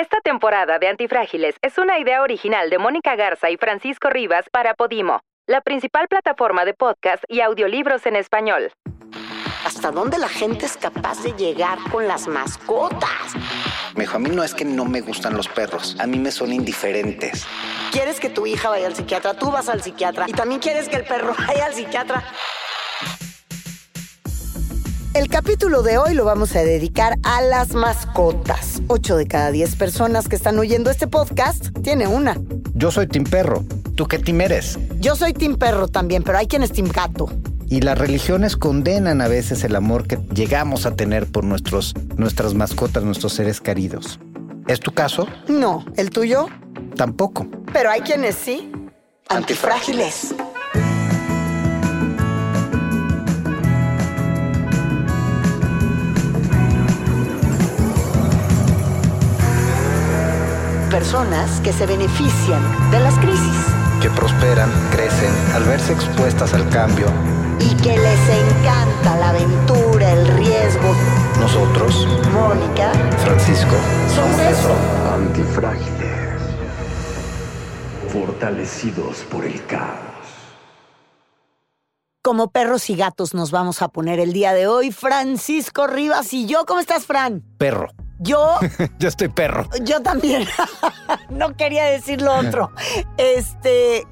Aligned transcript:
Esta 0.00 0.16
temporada 0.22 0.78
de 0.78 0.88
Antifrágiles 0.88 1.56
es 1.60 1.76
una 1.76 1.98
idea 1.98 2.22
original 2.22 2.70
de 2.70 2.78
Mónica 2.78 3.16
Garza 3.16 3.50
y 3.50 3.58
Francisco 3.58 4.08
Rivas 4.08 4.46
para 4.50 4.72
Podimo, 4.72 5.20
la 5.46 5.60
principal 5.60 6.08
plataforma 6.08 6.64
de 6.64 6.72
podcast 6.72 7.22
y 7.28 7.42
audiolibros 7.42 8.06
en 8.06 8.16
español. 8.16 8.72
¿Hasta 9.62 9.90
dónde 9.90 10.16
la 10.16 10.30
gente 10.30 10.64
es 10.64 10.78
capaz 10.78 11.22
de 11.22 11.34
llegar 11.34 11.78
con 11.92 12.08
las 12.08 12.28
mascotas? 12.28 13.34
Me 13.94 14.04
dijo, 14.04 14.16
a 14.16 14.20
mí 14.20 14.30
no 14.30 14.42
es 14.42 14.54
que 14.54 14.64
no 14.64 14.86
me 14.86 15.02
gustan 15.02 15.36
los 15.36 15.48
perros, 15.48 15.94
a 16.00 16.06
mí 16.06 16.18
me 16.18 16.30
son 16.30 16.50
indiferentes. 16.50 17.46
¿Quieres 17.92 18.20
que 18.20 18.30
tu 18.30 18.46
hija 18.46 18.70
vaya 18.70 18.86
al 18.86 18.94
psiquiatra? 18.94 19.34
Tú 19.34 19.50
vas 19.50 19.68
al 19.68 19.82
psiquiatra. 19.82 20.24
Y 20.26 20.32
también 20.32 20.62
quieres 20.62 20.88
que 20.88 20.96
el 20.96 21.04
perro 21.04 21.34
vaya 21.46 21.66
al 21.66 21.74
psiquiatra. 21.74 22.24
El 25.12 25.28
capítulo 25.28 25.82
de 25.82 25.98
hoy 25.98 26.14
lo 26.14 26.24
vamos 26.24 26.54
a 26.54 26.60
dedicar 26.60 27.18
a 27.24 27.42
las 27.42 27.74
mascotas. 27.74 28.80
Ocho 28.86 29.16
de 29.16 29.26
cada 29.26 29.50
diez 29.50 29.74
personas 29.74 30.28
que 30.28 30.36
están 30.36 30.56
oyendo 30.56 30.88
este 30.88 31.08
podcast 31.08 31.70
tiene 31.82 32.06
una. 32.06 32.36
Yo 32.74 32.92
soy 32.92 33.08
Tim 33.08 33.24
Perro. 33.24 33.64
¿Tú 33.96 34.06
qué 34.06 34.20
Tim 34.20 34.40
eres? 34.40 34.78
Yo 35.00 35.16
soy 35.16 35.32
Tim 35.32 35.56
Perro 35.56 35.88
también, 35.88 36.22
pero 36.22 36.38
hay 36.38 36.46
quien 36.46 36.62
es 36.62 36.70
Tim 36.70 36.86
Gato. 36.86 37.28
Y 37.68 37.80
las 37.80 37.98
religiones 37.98 38.56
condenan 38.56 39.20
a 39.20 39.26
veces 39.26 39.64
el 39.64 39.74
amor 39.74 40.06
que 40.06 40.16
llegamos 40.32 40.86
a 40.86 40.94
tener 40.94 41.26
por 41.26 41.42
nuestros, 41.42 41.92
nuestras 42.16 42.54
mascotas, 42.54 43.02
nuestros 43.02 43.32
seres 43.32 43.60
queridos. 43.60 44.20
¿Es 44.68 44.78
tu 44.78 44.92
caso? 44.92 45.26
No, 45.48 45.84
¿el 45.96 46.10
tuyo? 46.10 46.46
Tampoco. 46.94 47.48
Pero 47.72 47.90
hay 47.90 48.02
quienes 48.02 48.36
sí. 48.36 48.70
Antifrágiles. 49.28 50.34
Personas 61.00 61.60
que 61.62 61.72
se 61.72 61.86
benefician 61.86 62.60
de 62.90 63.00
las 63.00 63.14
crisis 63.18 63.56
Que 64.02 64.10
prosperan, 64.10 64.68
crecen, 64.90 65.32
al 65.54 65.64
verse 65.64 65.94
expuestas 65.94 66.52
al 66.52 66.68
cambio. 66.68 67.06
y 67.58 67.74
que 67.76 67.96
les 67.96 68.28
encanta 68.28 69.16
la 69.16 69.30
aventura, 69.30 70.12
el 70.12 70.26
riesgo. 70.36 70.94
Nosotros, 71.40 72.06
Mónica, 72.34 72.92
Francisco, 73.24 73.74
somos 74.14 74.38
eso. 74.40 74.74
Antifrágiles. 75.14 76.38
Fortalecidos 78.12 79.20
por 79.30 79.46
el 79.46 79.64
caos. 79.64 79.96
Como 82.22 82.50
perros 82.50 82.90
y 82.90 82.94
gatos 82.96 83.32
nos 83.32 83.50
vamos 83.50 83.80
a 83.80 83.88
poner 83.88 84.20
el 84.20 84.34
día 84.34 84.52
de 84.52 84.66
hoy. 84.66 84.92
Francisco 84.92 85.86
Rivas 85.86 86.34
y 86.34 86.44
yo. 86.44 86.66
¿Cómo 86.66 86.78
estás, 86.80 87.06
Fran? 87.06 87.42
perro. 87.56 87.88
Yo, 88.22 88.58
Yo 88.98 89.08
estoy 89.08 89.28
perro. 89.28 89.68
yo 89.82 90.02
también. 90.02 90.46
no 91.30 91.56
quería 91.56 91.86
decir 91.86 92.20
lo 92.20 92.34
otro. 92.34 92.70
Este, 93.16 94.06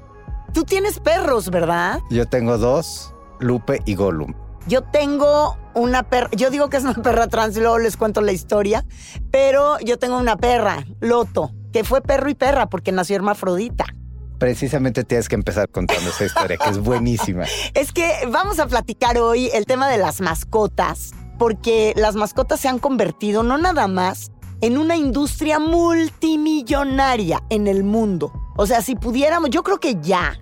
tú 0.53 0.63
tienes 0.63 0.99
perros, 0.99 1.49
¿verdad? 1.51 1.99
Yo 2.09 2.25
tengo 2.27 2.57
dos, 2.57 3.13
Lupe 3.39 3.81
y 3.85 3.93
Gollum. 3.95 4.33
Yo 4.67 4.83
tengo 4.83 5.57
una 5.73 6.03
perra, 6.03 6.29
yo 6.35 6.49
digo 6.49 6.69
que 6.69 6.77
es 6.77 6.83
una 6.83 6.93
perra 6.95 7.27
trans 7.27 7.55
y 7.55 7.59
luego 7.61 7.79
les 7.79 7.97
cuento 7.97 8.21
la 8.21 8.31
historia, 8.31 8.83
pero 9.31 9.79
yo 9.79 9.97
tengo 9.97 10.17
una 10.17 10.35
perra, 10.37 10.85
Loto, 10.99 11.51
que 11.71 11.83
fue 11.83 12.01
perro 12.01 12.29
y 12.29 12.35
perra 12.35 12.67
porque 12.67 12.91
nació 12.91 13.15
hermafrodita. 13.15 13.85
Precisamente 14.37 15.03
tienes 15.03 15.27
que 15.27 15.35
empezar 15.35 15.69
contando 15.69 16.09
esa 16.09 16.25
historia, 16.25 16.57
que 16.57 16.69
es 16.69 16.77
buenísima. 16.79 17.45
Es 17.73 17.91
que 17.91 18.11
vamos 18.31 18.59
a 18.59 18.67
platicar 18.67 19.17
hoy 19.17 19.49
el 19.53 19.65
tema 19.65 19.87
de 19.89 19.97
las 19.97 20.21
mascotas, 20.21 21.11
porque 21.39 21.93
las 21.95 22.15
mascotas 22.15 22.59
se 22.59 22.67
han 22.67 22.77
convertido 22.77 23.41
no 23.41 23.57
nada 23.57 23.87
más 23.87 24.31
en 24.61 24.77
una 24.77 24.95
industria 24.95 25.57
multimillonaria 25.57 27.41
en 27.49 27.67
el 27.67 27.83
mundo. 27.83 28.31
O 28.57 28.67
sea, 28.67 28.83
si 28.83 28.95
pudiéramos, 28.95 29.49
yo 29.49 29.63
creo 29.63 29.79
que 29.79 29.95
ya 30.01 30.37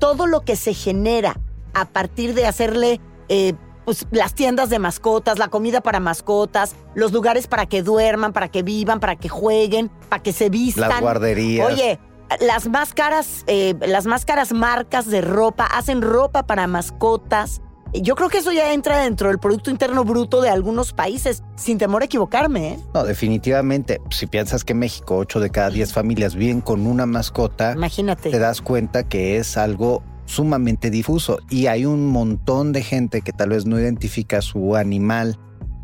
todo 0.00 0.26
lo 0.26 0.40
que 0.40 0.56
se 0.56 0.74
genera 0.74 1.38
a 1.74 1.84
partir 1.84 2.34
de 2.34 2.46
hacerle 2.46 3.00
eh, 3.28 3.52
pues, 3.84 4.06
las 4.10 4.34
tiendas 4.34 4.70
de 4.70 4.78
mascotas, 4.78 5.38
la 5.38 5.48
comida 5.48 5.82
para 5.82 6.00
mascotas, 6.00 6.74
los 6.94 7.12
lugares 7.12 7.46
para 7.46 7.66
que 7.66 7.82
duerman, 7.82 8.32
para 8.32 8.48
que 8.48 8.62
vivan, 8.62 9.00
para 9.00 9.16
que 9.16 9.28
jueguen, 9.28 9.90
para 10.08 10.22
que 10.22 10.32
se 10.32 10.48
vistan. 10.48 10.88
Las 10.88 11.00
guarderías. 11.00 11.70
Oye, 11.70 11.98
las 12.40 12.68
más 12.68 12.94
caras, 12.94 13.44
eh, 13.46 13.74
las 13.86 14.06
más 14.06 14.24
caras 14.24 14.52
marcas 14.52 15.06
de 15.06 15.20
ropa 15.20 15.64
hacen 15.64 16.02
ropa 16.02 16.46
para 16.46 16.66
mascotas. 16.66 17.60
Yo 17.94 18.14
creo 18.16 18.28
que 18.28 18.38
eso 18.38 18.52
ya 18.52 18.72
entra 18.74 18.98
dentro 19.02 19.28
del 19.28 19.38
Producto 19.38 19.70
Interno 19.70 20.04
Bruto 20.04 20.42
de 20.42 20.50
algunos 20.50 20.92
países, 20.92 21.42
sin 21.56 21.78
temor 21.78 22.02
a 22.02 22.04
equivocarme. 22.04 22.68
¿eh? 22.74 22.78
No, 22.92 23.04
definitivamente, 23.04 24.00
si 24.10 24.26
piensas 24.26 24.62
que 24.64 24.74
México 24.74 25.16
8 25.16 25.40
de 25.40 25.50
cada 25.50 25.70
10 25.70 25.92
familias 25.92 26.34
viven 26.34 26.60
con 26.60 26.86
una 26.86 27.06
mascota, 27.06 27.72
Imagínate. 27.72 28.30
te 28.30 28.38
das 28.38 28.60
cuenta 28.60 29.04
que 29.08 29.38
es 29.38 29.56
algo 29.56 30.02
sumamente 30.26 30.90
difuso 30.90 31.38
y 31.48 31.66
hay 31.68 31.86
un 31.86 32.06
montón 32.08 32.72
de 32.72 32.82
gente 32.82 33.22
que 33.22 33.32
tal 33.32 33.48
vez 33.50 33.64
no 33.64 33.80
identifica 33.80 34.42
su 34.42 34.76
animal 34.76 35.38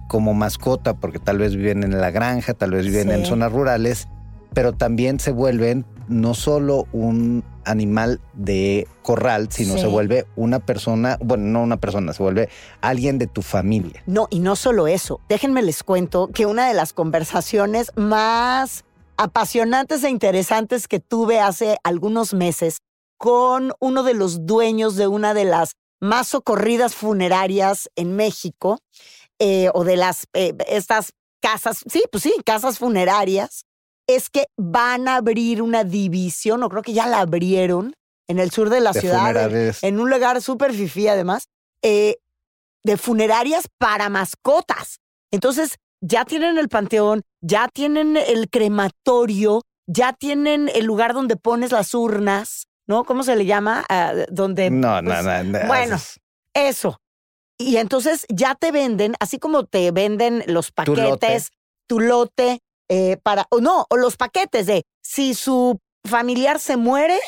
como 0.07 0.35
mascota 0.35 0.95
porque 0.95 1.19
tal 1.19 1.39
vez 1.39 1.57
viven 1.57 1.83
en 1.83 1.99
la 1.99 2.11
granja, 2.11 2.53
tal 2.53 2.73
vez 2.73 2.85
viven 2.85 3.09
Sí. 3.09 3.15
en 3.15 3.25
zonas 3.25 3.51
rurales, 3.51 4.07
pero 4.55 4.73
también 4.73 5.21
se 5.21 5.33
vuelven 5.33 5.85
no 6.09 6.35
solo 6.35 6.87
un 6.93 7.43
animal 7.65 8.21
de 8.35 8.87
corral, 9.03 9.49
sino 9.51 9.75
Sí. 9.75 9.81
se 9.81 9.87
vuelve 9.87 10.27
una 10.37 10.61
persona, 10.61 11.19
bueno, 11.23 11.45
no 11.45 11.63
una 11.63 11.79
persona, 11.79 12.13
se 12.13 12.23
vuelve 12.23 12.49
alguien 12.83 13.19
de 13.19 13.27
tu 13.27 13.41
familia. 13.43 14.03
No, 14.07 14.27
y 14.31 14.41
no 14.41 14.55
solo 14.55 14.87
eso. 14.87 15.21
Déjenme 15.29 15.63
les 15.63 15.83
cuento 15.83 16.29
que 16.29 16.47
una 16.47 16.69
de 16.69 16.75
las 16.75 16.93
conversaciones 16.93 17.91
más 17.97 18.85
apasionantes 19.17 20.05
e 20.05 20.11
interesantes 20.11 20.89
que 20.89 21.01
tuve 21.01 21.41
hace 21.41 21.79
algunos 21.85 22.35
meses 22.35 22.79
con 23.17 23.73
uno 23.81 24.03
de 24.03 24.13
los 24.15 24.45
dueños 24.47 24.97
de 24.97 25.07
una 25.07 25.33
de 25.35 25.45
las 25.45 25.73
más 26.01 26.29
socorridas 26.29 26.95
funerarias 26.95 27.89
en 27.97 28.15
México, 28.17 28.79
eh, 29.39 29.71
o 29.73 29.85
de 29.85 29.97
las, 29.97 30.27
eh, 30.35 30.55
estas 30.69 31.13
casas, 31.41 31.83
sí, 31.91 32.03
pues 32.11 32.23
sí, 32.25 32.35
casas 32.45 32.79
funerarias, 32.79 33.65
es 34.07 34.29
que 34.31 34.47
van 34.59 35.09
a 35.09 35.17
abrir 35.17 35.63
una 35.63 35.85
división, 35.85 36.63
o 36.63 36.69
creo 36.69 36.83
que 36.83 36.93
ya 36.93 37.07
la 37.07 37.21
abrieron, 37.21 37.95
en 38.29 38.39
el 38.39 38.51
sur 38.51 38.71
de 38.71 38.81
la 38.81 38.93
De 38.93 39.01
ciudad, 39.01 39.37
en- 39.53 39.75
en 39.83 40.01
un 40.01 40.11
lugar 40.11 40.41
súper 40.41 40.73
fifí 40.73 41.09
además, 41.09 41.49
eh, 41.83 42.17
de 42.85 42.97
funerarias 42.97 43.69
para 43.79 44.09
mascotas. 44.09 44.99
Entonces, 45.33 45.77
ya 46.03 46.25
tienen 46.25 46.59
el 46.59 46.69
panteón, 46.69 47.23
ya 47.43 47.69
tienen 47.73 48.17
el 48.17 48.49
crematorio, 48.51 49.63
ya 49.87 50.13
tienen 50.13 50.71
el 50.75 50.85
lugar 50.85 51.13
donde 51.15 51.37
pones 51.37 51.73
las 51.73 51.95
urnas, 51.95 52.67
¿no? 52.87 53.05
¿Cómo 53.05 53.23
se 53.23 53.37
le 53.37 53.47
llama? 53.47 53.85
Ah, 53.89 54.13
donde, 54.31 54.71
No, 54.71 55.01
no, 55.03 55.11
pues, 55.11 55.25
no, 55.25 55.45
no. 55.45 55.67
Bueno, 55.67 55.97
haces- 55.97 56.21
eso. 56.55 56.99
Y 57.59 57.77
entonces 57.77 58.27
ya 58.29 58.55
te 58.55 58.73
venden, 58.73 59.15
así 59.21 59.39
como 59.39 59.65
te 59.65 59.91
venden 59.91 60.43
los 60.47 60.73
Tu 60.73 60.95
lote. 60.97 61.03
paquetes, 61.27 61.51
tu 61.89 62.01
lote, 62.01 62.61
eh, 62.95 63.17
para, 63.23 63.47
o 63.51 63.61
no, 63.61 63.87
o 63.91 63.97
los 63.97 64.17
paquetes 64.17 64.67
de 64.67 64.85
si 65.03 65.35
su 65.35 65.79
familiar 66.09 66.61
se 66.61 66.77
muere, 66.77 67.19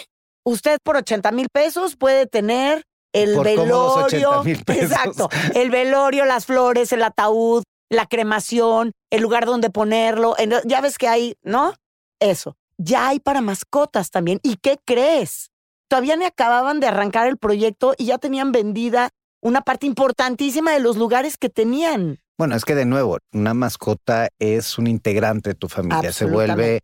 usted 0.45 0.79
por 0.85 0.97
80 0.97 1.33
mil 1.33 1.49
pesos 1.53 1.97
puede 1.97 2.27
tener 2.27 2.85
el 3.13 3.35
Por 3.35 3.53
cómodos 3.55 3.97
80 4.05 4.17
velorio. 4.43 4.65
pesos. 4.65 4.91
Exacto. 4.93 5.29
El 5.55 5.71
velorio, 5.71 6.25
las 6.25 6.45
flores, 6.47 6.93
el 6.93 7.03
ataúd, 7.03 7.63
la 7.91 8.07
cremación, 8.07 8.93
el 9.11 9.23
lugar 9.23 9.47
donde 9.47 9.71
ponerlo. 9.71 10.35
en- 10.39 10.53
ya 10.67 10.81
ves 10.81 10.99
que 10.99 11.09
hay, 11.09 11.35
¿no? 11.43 11.73
Eso. 12.21 12.57
Ya 12.79 13.09
hay 13.09 13.21
para 13.21 13.41
mascotas 13.41 14.11
también. 14.11 14.39
¿Y 14.43 14.57
qué 14.57 14.77
crees? 14.85 15.49
Todavía 15.89 16.17
ni 16.17 16.27
acababan 16.27 16.79
de 16.81 16.89
arrancar 16.89 17.27
el 17.27 17.39
proyecto 17.39 17.95
y 17.97 18.07
ya 18.07 18.19
tenían 18.19 18.53
vendida 18.53 19.11
una 19.43 19.63
parte 19.63 19.87
importantísima 19.87 20.73
de 20.73 20.81
los 20.81 20.97
lugares 20.97 21.37
que 21.39 21.49
tenían. 21.49 22.19
Bueno, 22.39 22.55
es 22.55 22.65
que 22.65 22.75
de 22.75 22.85
nuevo, 22.85 23.19
una 23.33 23.55
mascota 23.55 24.29
es 24.39 24.77
un 24.79 24.87
integrante 24.87 25.51
de 25.51 25.55
tu 25.55 25.69
familia. 25.69 26.13
Se 26.13 26.27
vuelve, 26.27 26.81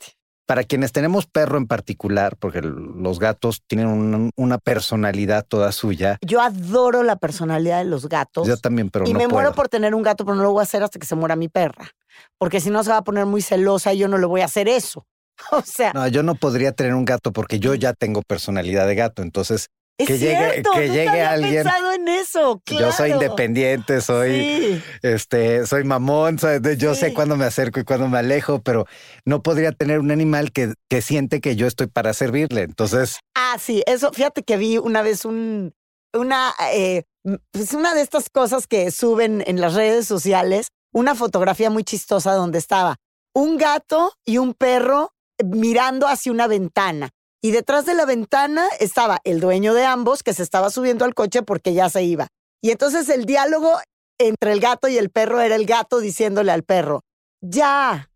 para 0.46 0.64
quienes 0.64 0.92
tenemos 0.92 1.26
perro 1.26 1.58
en 1.58 1.66
particular, 1.66 2.36
porque 2.38 2.62
los 2.62 3.18
gatos 3.18 3.62
tienen 3.66 3.86
un- 3.86 4.30
una 4.36 4.58
personalidad 4.58 5.44
toda 5.46 5.72
suya. 5.72 6.18
Yo 6.22 6.40
adoro 6.40 7.02
la 7.02 7.16
personalidad 7.16 7.78
de 7.78 7.84
los 7.84 8.08
gatos. 8.08 8.48
Yo 8.48 8.56
también, 8.56 8.90
pero 8.90 9.06
y 9.06 9.12
no 9.12 9.18
me 9.18 9.28
muero 9.28 9.52
por 9.54 9.68
tener 9.68 9.94
un 9.94 10.02
gato, 10.02 10.24
pero 10.24 10.36
no 10.36 10.42
lo 10.42 10.52
voy 10.52 10.60
a 10.60 10.64
hacer 10.64 10.82
hasta 10.82 10.98
que 10.98 11.06
se 11.06 11.14
muera 11.14 11.36
mi 11.36 11.48
perra. 11.48 11.90
Porque 12.38 12.60
si 12.60 12.70
no 12.70 12.82
se 12.82 12.90
va 12.90 12.98
a 12.98 13.04
poner 13.04 13.26
muy 13.26 13.42
celosa 13.42 13.92
y 13.92 13.98
yo 13.98 14.08
no 14.08 14.18
le 14.18 14.26
voy 14.26 14.40
a 14.40 14.46
hacer 14.46 14.68
eso. 14.68 15.06
O 15.52 15.62
sea, 15.62 15.92
No, 15.94 16.06
yo 16.08 16.22
no 16.22 16.34
podría 16.34 16.72
tener 16.72 16.94
un 16.94 17.04
gato 17.04 17.32
porque 17.32 17.58
yo 17.58 17.74
ya 17.74 17.92
tengo 17.94 18.22
personalidad 18.22 18.86
de 18.86 18.94
gato. 18.94 19.22
Entonces, 19.22 19.68
es 19.98 20.06
que 20.06 20.18
llegue- 20.18 20.62
que 20.74 20.88
llegue 20.88 21.08
había 21.08 21.30
alguien- 21.30 21.62
pensado 21.64 21.92
en 21.92 22.08
eso. 22.08 22.62
yo 22.66 22.92
soy 22.92 23.10
independiente, 23.12 24.00
soy, 24.00 24.30
Sí. 24.32 24.82
este, 25.02 25.66
soy 25.66 25.84
mamón, 25.84 26.38
yo 26.78 26.94
sé 26.94 27.12
cuándo 27.14 27.36
me 27.36 27.44
acerco 27.44 27.78
y 27.80 27.84
cuándo 27.84 28.08
me 28.08 28.18
alejo, 28.18 28.60
pero 28.62 28.86
no 29.24 29.42
podría 29.42 29.72
tener 29.72 29.98
un 30.00 30.10
animal 30.10 30.52
que, 30.52 30.74
que 30.88 31.02
siente 31.02 31.40
que 31.40 31.56
yo 31.56 31.66
estoy 31.66 31.86
para 31.86 32.12
servirle. 32.14 32.62
Entonces, 32.62 33.18
Ah, 33.34 33.56
sí, 33.60 33.82
eso, 33.86 34.12
fíjate 34.12 34.42
que 34.42 34.56
vi 34.56 34.78
una 34.78 35.02
vez 35.02 35.24
un, 35.24 35.74
una, 36.14 36.52
eh, 36.72 37.04
pues 37.52 37.72
una 37.74 37.94
de 37.94 38.00
estas 38.02 38.28
cosas 38.30 38.66
que 38.66 38.90
suben 38.90 39.44
en 39.46 39.60
las 39.60 39.74
redes 39.74 40.06
sociales, 40.06 40.68
una 40.92 41.14
fotografía 41.14 41.70
muy 41.70 41.84
chistosa 41.84 42.32
donde 42.34 42.58
estaba 42.58 42.96
un 43.34 43.56
gato 43.56 44.12
y 44.26 44.38
un 44.38 44.52
perro 44.54 45.12
mirando 45.42 46.06
hacia 46.06 46.32
una 46.32 46.46
ventana. 46.48 47.10
Y 47.42 47.50
detrás 47.50 47.84
de 47.86 47.94
la 47.94 48.04
ventana 48.06 48.66
estaba 48.78 49.18
el 49.24 49.40
dueño 49.40 49.74
de 49.74 49.84
ambos 49.84 50.22
que 50.22 50.32
se 50.32 50.42
estaba 50.44 50.70
subiendo 50.70 51.04
al 51.04 51.14
coche 51.14 51.42
porque 51.42 51.74
ya 51.74 51.90
se 51.90 52.02
iba. 52.04 52.28
Y 52.62 52.70
entonces 52.70 53.08
el 53.08 53.26
diálogo 53.26 53.80
entre 54.18 54.52
el 54.52 54.60
gato 54.60 54.86
y 54.86 54.96
el 54.96 55.10
perro 55.10 55.40
era 55.40 55.56
el 55.56 55.66
gato 55.66 55.98
diciéndole 55.98 56.52
al 56.52 56.62
perro, 56.62 57.00
ya, 57.40 58.08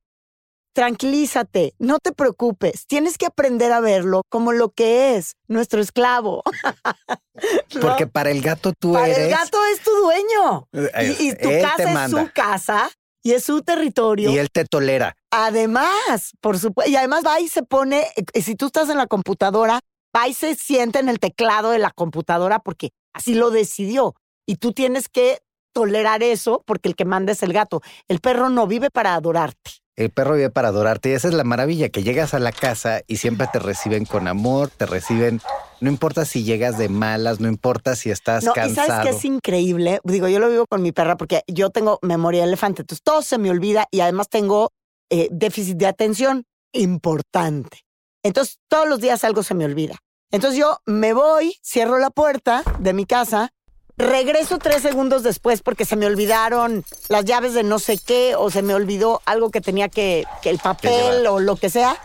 tranquilízate, 0.75 1.75
no 1.79 1.99
te 1.99 2.13
preocupes, 2.13 2.87
tienes 2.87 3.19
que 3.19 3.27
aprender 3.27 3.73
a 3.73 3.81
verlo 3.81 4.23
como 4.29 4.53
lo 4.53 4.69
que 4.71 5.17
es, 5.17 5.33
nuestro 5.49 5.81
esclavo. 5.81 6.43
¿No? 7.75 7.81
Porque 7.81 8.07
para 8.07 8.31
el 8.31 8.41
gato 8.43 8.73
tú 8.79 8.93
Para 8.93 9.09
eres. 9.09 9.19
el 9.19 9.31
gato 9.31 9.59
es 9.73 9.81
tu 9.81 9.91
dueño. 9.91 10.69
eh, 10.73 11.17
Y, 11.19 11.29
y 11.31 11.35
tu 11.35 11.49
él 11.51 11.63
casa 11.63 12.05
es 12.05 12.11
su 12.11 12.31
casa 12.33 12.91
y 13.25 13.33
es 13.33 13.43
su 13.43 13.63
territorio. 13.63 14.31
Y 14.31 14.39
él 14.39 14.51
te 14.53 14.65
tolera. 14.65 15.17
Además, 15.39 16.33
por 16.41 16.59
supuesto, 16.59 16.91
y 16.91 16.97
además 16.97 17.23
va 17.27 17.39
y 17.41 17.49
se 17.49 17.63
pone, 17.63 18.07
eh, 18.33 18.41
si 18.43 18.55
tú 18.55 18.67
estás 18.67 18.89
en 18.89 18.97
la 18.97 19.07
computadora, 19.07 19.81
va 20.17 20.29
y 20.29 20.33
se 20.33 20.55
sienta 20.55 20.99
en 20.99 21.11
el 21.11 21.19
teclado 21.19 21.71
de 21.71 21.79
la 21.79 21.91
computadora 21.91 22.59
porque 22.59 22.91
así 23.13 23.35
lo 23.35 23.51
decidió. 23.51 24.15
Y 24.47 24.57
tú 24.57 24.73
tienes 24.73 25.11
que 25.11 25.41
tolerar 25.75 26.23
eso 26.23 26.63
porque 26.67 26.89
el 26.89 26.97
que 26.97 27.05
manda 27.05 27.33
es 27.33 27.43
el 27.43 27.53
gato. 27.53 27.83
El 28.09 28.21
perro 28.21 28.49
no 28.49 28.67
vive 28.67 28.89
para 28.91 29.15
adorarte. 29.15 29.73
El 29.95 30.11
perro 30.11 30.37
vive 30.37 30.49
para 30.49 30.69
adorarte 30.69 31.11
y 31.11 31.13
esa 31.13 31.29
es 31.29 31.35
la 31.35 31.45
maravilla, 31.45 31.91
que 31.91 32.03
llegas 32.03 32.33
a 32.33 32.39
la 32.39 32.53
casa 32.53 33.03
y 33.07 33.17
siempre 33.17 33.47
te 33.53 33.59
reciben 33.59 34.05
con 34.07 34.29
amor, 34.29 34.71
te 34.71 34.87
reciben, 34.87 35.41
no 35.81 35.91
importa 35.91 36.25
si 36.25 36.45
llegas 36.45 36.79
de 36.79 36.89
malas, 36.89 37.41
no 37.41 37.49
importa 37.49 37.95
si 37.95 38.11
estás 38.11 38.45
No, 38.45 38.53
y 38.53 38.55
cansado. 38.55 38.87
sabes 38.89 39.11
que 39.11 39.17
es 39.17 39.25
increíble. 39.27 40.01
Digo, 40.05 40.29
yo 40.29 40.39
lo 40.39 40.49
vivo 40.49 40.65
con 40.69 40.81
mi 40.83 40.93
perra 40.93 41.17
porque 41.17 41.43
yo 41.47 41.71
tengo 41.71 41.99
memoria 42.03 42.41
de 42.43 42.49
elefante, 42.49 42.83
entonces 42.83 43.03
todo 43.03 43.21
se 43.23 43.37
me 43.39 43.51
olvida 43.51 43.87
y 43.91 44.01
además 44.01 44.29
tengo 44.29 44.71
eh, 45.11 45.29
déficit 45.31 45.77
de 45.77 45.87
atención 45.87 46.45
importante. 46.73 47.83
Entonces 48.23 48.59
todos 48.69 48.89
los 48.89 49.01
días 49.01 49.25
algo 49.25 49.43
se 49.43 49.55
me 49.55 49.65
olvida. 49.65 49.97
Entonces 50.31 50.59
yo 50.59 50.81
me 50.85 51.13
voy, 51.13 51.55
cierro 51.63 51.99
la 51.99 52.11
puerta 52.11 52.63
de 52.81 52.93
mi 52.93 53.07
casa, 53.07 53.53
regreso 53.97 54.59
tres 54.59 54.83
segundos 54.83 55.23
después 55.23 55.63
porque 55.63 55.85
se 55.85 55.97
me 55.97 56.07
olvidaron 56.07 56.85
las 57.09 57.25
llaves 57.25 57.55
de 57.55 57.63
no 57.63 57.79
sé 57.79 57.99
qué 57.99 58.35
o 58.37 58.51
se 58.51 58.63
me 58.63 58.75
olvidó 58.75 59.23
algo 59.25 59.51
que 59.51 59.61
tenía 59.61 59.89
que, 59.89 60.25
que 60.43 60.51
el 60.51 60.59
papel 60.59 61.27
o 61.27 61.39
lo 61.39 61.57
que 61.57 61.71
sea. 61.71 61.97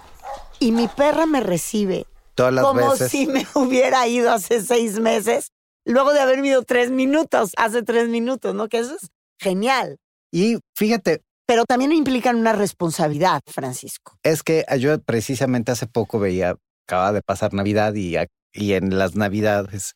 Y 0.60 0.72
mi 0.72 0.88
perra 0.88 1.26
me 1.26 1.42
recibe 1.42 2.06
Todas 2.36 2.54
las 2.54 2.64
como 2.64 2.92
veces. 2.92 3.12
si 3.12 3.26
me 3.26 3.46
hubiera 3.56 4.08
ido 4.08 4.32
hace 4.32 4.62
seis 4.62 5.00
meses, 5.00 5.52
luego 5.86 6.14
de 6.14 6.20
haberme 6.20 6.50
ido 6.50 6.62
tres 6.64 6.92
minutos, 6.92 7.52
hace 7.58 7.82
tres 7.82 8.08
minutos, 8.10 8.54
¿no? 8.54 8.70
Que 8.70 8.80
eso 8.80 8.96
es 8.96 9.10
genial. 9.40 9.98
Y 10.32 10.60
fíjate, 10.76 11.24
Pero 11.52 11.66
también 11.66 11.92
implican 11.92 12.38
una 12.38 12.54
responsabilidad, 12.54 13.42
Francisco. 13.46 14.18
es 14.24 14.42
que 14.42 14.64
yo 14.80 14.98
precisamente 15.02 15.74
hace 15.74 15.86
poco 15.86 16.18
veía, 16.18 16.56
acaba 16.88 17.12
de 17.12 17.22
pasar 17.22 17.54
Navidad 17.54 17.94
y, 17.94 18.16
y 18.54 18.72
en 18.72 18.98
las 18.98 19.18
Navidades 19.18 19.96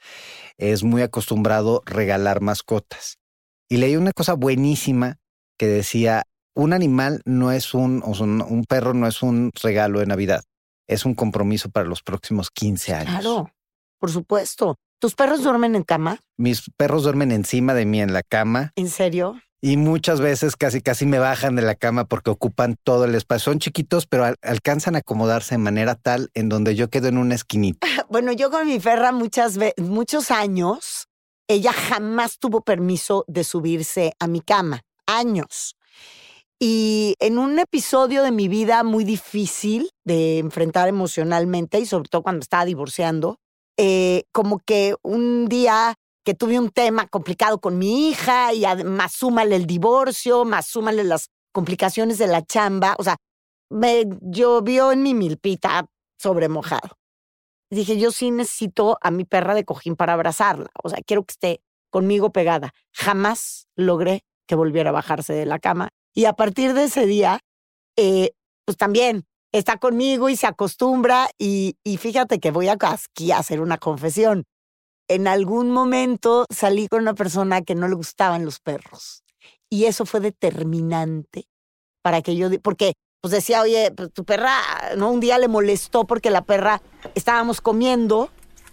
es 0.57 0.83
muy 0.83 1.01
acostumbrado 1.01 1.81
regalar 1.85 2.41
mascotas. 2.41 3.19
Y 3.69 3.77
leí 3.77 3.95
una 3.95 4.11
cosa 4.11 4.33
buenísima 4.33 5.15
que 5.57 5.67
decía, 5.67 6.23
un 6.57 6.73
animal 6.73 7.21
no 7.23 7.53
es 7.53 7.73
un, 7.73 8.03
o 8.03 8.21
un, 8.21 8.41
un 8.41 8.65
perro 8.65 8.93
no 8.93 9.07
es 9.07 9.23
un 9.23 9.51
regalo 9.63 10.01
de 10.01 10.07
Navidad, 10.07 10.43
es 10.89 11.05
un 11.05 11.15
compromiso 11.15 11.69
para 11.69 11.87
los 11.87 12.03
próximos 12.03 12.51
15 12.51 12.95
años. 12.95 13.11
Claro, 13.11 13.49
por 13.97 14.11
supuesto. 14.11 14.75
¿Tus 14.99 15.15
perros 15.15 15.41
duermen 15.41 15.75
en 15.75 15.83
cama? 15.83 16.19
Mis 16.35 16.69
perros 16.75 17.03
duermen 17.03 17.31
encima 17.31 17.73
de 17.73 17.85
mí 17.85 18.01
en 18.01 18.11
la 18.11 18.23
cama 18.23 18.73
¿En 18.75 18.89
serio? 18.89 19.39
Y 19.65 19.77
muchas 19.77 20.21
veces 20.21 20.55
casi 20.55 20.79
casi 20.79 21.07
me 21.07 21.17
bajan 21.17 21.55
de 21.55 21.63
la 21.63 21.73
cama 21.73 22.05
porque 22.05 22.29
ocupan 22.29 22.75
todo 22.83 23.05
el 23.05 23.15
espacio. 23.15 23.51
Son 23.51 23.57
chiquitos, 23.59 24.05
pero 24.05 24.25
al- 24.25 24.35
alcanzan 24.43 24.95
a 24.95 24.99
acomodarse 24.99 25.55
de 25.55 25.57
manera 25.57 25.95
tal 25.95 26.29
en 26.35 26.49
donde 26.49 26.75
yo 26.75 26.91
quedo 26.91 27.07
en 27.07 27.17
una 27.17 27.33
esquinita. 27.33 27.87
Bueno, 28.07 28.31
yo 28.31 28.51
con 28.51 28.67
mi 28.67 28.79
perra 28.79 29.11
muchas 29.11 29.57
muchos 29.77 30.29
años, 30.29 31.07
ella 31.47 31.73
jamás 31.73 32.37
tuvo 32.37 32.61
permiso 32.61 33.25
de 33.27 33.43
subirse 33.43 34.13
a 34.19 34.27
mi 34.27 34.41
cama. 34.41 34.81
Años. 35.07 35.75
Y 36.59 37.15
en 37.19 37.39
un 37.39 37.57
episodio 37.57 38.21
de 38.21 38.31
mi 38.31 38.47
vida 38.47 38.83
muy 38.83 39.03
difícil 39.03 39.89
de 40.05 40.37
enfrentar 40.37 40.87
emocionalmente 40.89 41.79
y 41.79 41.87
sobre 41.87 42.07
todo 42.07 42.21
cuando 42.21 42.41
estaba 42.41 42.65
divorciando, 42.65 43.39
eh, 43.77 44.25
como 44.31 44.59
que 44.59 44.93
un 45.01 45.47
día 45.47 45.95
que 46.25 46.33
tuve 46.33 46.59
un 46.59 46.71
tema 46.71 47.07
complicado 47.07 47.61
con 47.61 47.77
mi 47.77 48.09
hija 48.09 48.51
y 48.53 48.65
además 48.65 49.13
súmale 49.13 49.55
el 49.55 49.67
divorcio, 49.67 50.43
más 50.43 50.65
súmale 50.65 51.03
las 51.03 51.29
complicaciones 51.53 52.17
de 52.17 52.27
la 52.27 52.43
chamba, 52.43 52.95
o 52.97 53.03
sea, 53.03 53.15
me 53.69 54.05
llovió 54.21 54.91
en 54.91 55.03
mi 55.03 55.13
milpita 55.13 55.85
sobre 56.19 56.49
mojado. 56.49 56.97
Dije, 57.69 57.97
yo 57.97 58.11
sí 58.11 58.31
necesito 58.31 58.97
a 59.01 59.11
mi 59.11 59.23
perra 59.23 59.53
de 59.53 59.65
cojín 59.65 59.95
para 59.95 60.13
abrazarla, 60.13 60.69
o 60.83 60.89
sea, 60.89 60.99
quiero 61.05 61.23
que 61.23 61.31
esté 61.31 61.61
conmigo 61.91 62.31
pegada. 62.31 62.73
Jamás 62.91 63.67
logré 63.75 64.25
que 64.47 64.55
volviera 64.55 64.89
a 64.89 64.93
bajarse 64.93 65.33
de 65.33 65.45
la 65.45 65.59
cama. 65.59 65.89
Y 66.13 66.25
a 66.25 66.33
partir 66.33 66.73
de 66.73 66.85
ese 66.85 67.05
día, 67.05 67.39
eh, 67.95 68.31
pues 68.65 68.77
también 68.77 69.25
está 69.53 69.77
conmigo 69.77 70.27
y 70.29 70.35
se 70.35 70.47
acostumbra. 70.47 71.29
Y, 71.37 71.77
y 71.83 71.97
fíjate 71.97 72.39
que 72.39 72.51
voy 72.51 72.67
aquí 72.67 73.31
a 73.31 73.37
hacer 73.37 73.61
una 73.61 73.77
confesión. 73.77 74.45
En 75.07 75.27
algún 75.27 75.71
momento 75.71 76.45
salí 76.49 76.87
con 76.87 77.01
una 77.01 77.13
persona 77.13 77.61
que 77.61 77.75
no 77.75 77.87
le 77.87 77.95
gustaban 77.95 78.43
los 78.43 78.59
perros. 78.59 79.23
Y 79.69 79.85
eso 79.85 80.05
fue 80.05 80.19
determinante 80.19 81.47
para 82.01 82.21
que 82.21 82.35
yo, 82.35 82.49
porque 82.61 82.93
pues 83.21 83.31
decía, 83.31 83.61
oye, 83.61 83.91
pues, 83.91 84.13
tu 84.13 84.23
perra, 84.23 84.61
¿no? 84.97 85.09
Un 85.11 85.19
día 85.19 85.39
le 85.39 85.47
molestó 85.47 86.05
porque 86.05 86.29
la 86.29 86.43
perra, 86.43 86.81
estábamos 87.15 87.61
comiendo 87.61 88.29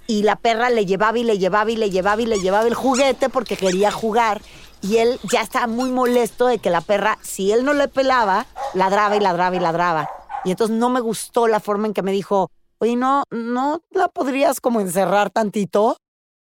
y 0.06 0.22
la 0.22 0.36
perra 0.36 0.68
le 0.68 0.84
llevaba 0.84 1.18
y 1.18 1.24
le 1.24 1.38
llevaba 1.38 1.70
y 1.70 1.76
le 1.76 1.90
llevaba 1.90 2.20
y 2.20 2.26
le 2.26 2.38
llevaba 2.38 2.66
el 2.66 2.74
juguete 2.74 3.28
porque 3.30 3.56
quería 3.56 3.90
jugar. 3.90 4.42
Y 4.82 4.98
él 4.98 5.18
ya 5.30 5.40
estaba 5.40 5.66
muy 5.66 5.90
molesto 5.90 6.46
de 6.46 6.58
que 6.58 6.68
la 6.68 6.80
perra, 6.80 7.18
si 7.22 7.52
él 7.52 7.64
no 7.64 7.72
le 7.72 7.88
pelaba, 7.88 8.46
ladraba 8.74 9.16
y 9.16 9.20
ladraba 9.20 9.56
y 9.56 9.60
ladraba. 9.60 10.10
Y 10.44 10.50
entonces 10.50 10.76
no 10.76 10.90
me 10.90 11.00
gustó 11.00 11.46
la 11.46 11.60
forma 11.60 11.86
en 11.86 11.94
que 11.94 12.02
me 12.02 12.12
dijo, 12.12 12.50
oye, 12.78 12.96
no, 12.96 13.22
no 13.30 13.80
la 13.90 14.08
podrías 14.08 14.60
como 14.60 14.80
encerrar 14.80 15.30
tantito. 15.30 15.96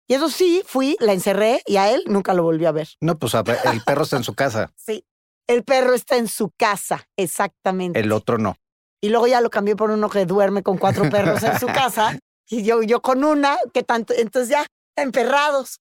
Y 0.06 0.14
eso 0.14 0.28
sí, 0.28 0.62
fui, 0.66 0.96
la 1.00 1.12
encerré 1.12 1.62
y 1.66 1.76
a 1.76 1.90
él 1.90 2.02
nunca 2.06 2.34
lo 2.34 2.42
volví 2.42 2.66
a 2.66 2.72
ver. 2.72 2.88
No, 3.00 3.18
pues 3.18 3.32
ver, 3.44 3.58
el 3.64 3.82
perro 3.82 4.02
está 4.02 4.16
en 4.16 4.24
su 4.24 4.34
casa, 4.34 4.72
Sí. 4.76 5.04
El 5.46 5.62
perro 5.62 5.92
está 5.92 6.16
en 6.16 6.26
su 6.26 6.50
casa, 6.56 7.06
exactamente. 7.18 8.00
el 8.00 8.12
otro 8.12 8.38
no. 8.38 8.56
Y 9.02 9.10
luego 9.10 9.26
ya 9.26 9.42
lo 9.42 9.50
cambié 9.50 9.76
por 9.76 9.90
uno 9.90 10.08
que 10.08 10.24
duerme 10.24 10.62
con 10.62 10.78
cuatro 10.78 11.10
perros 11.10 11.42
en 11.42 11.60
su 11.60 11.66
casa. 11.66 12.18
Y 12.48 12.62
yo, 12.62 12.82
yo 12.82 13.02
con 13.02 13.24
una, 13.24 13.58
que 13.74 13.82
tanto, 13.82 14.14
entonces 14.14 14.48
ya, 14.48 14.66
emperrados. 14.96 15.80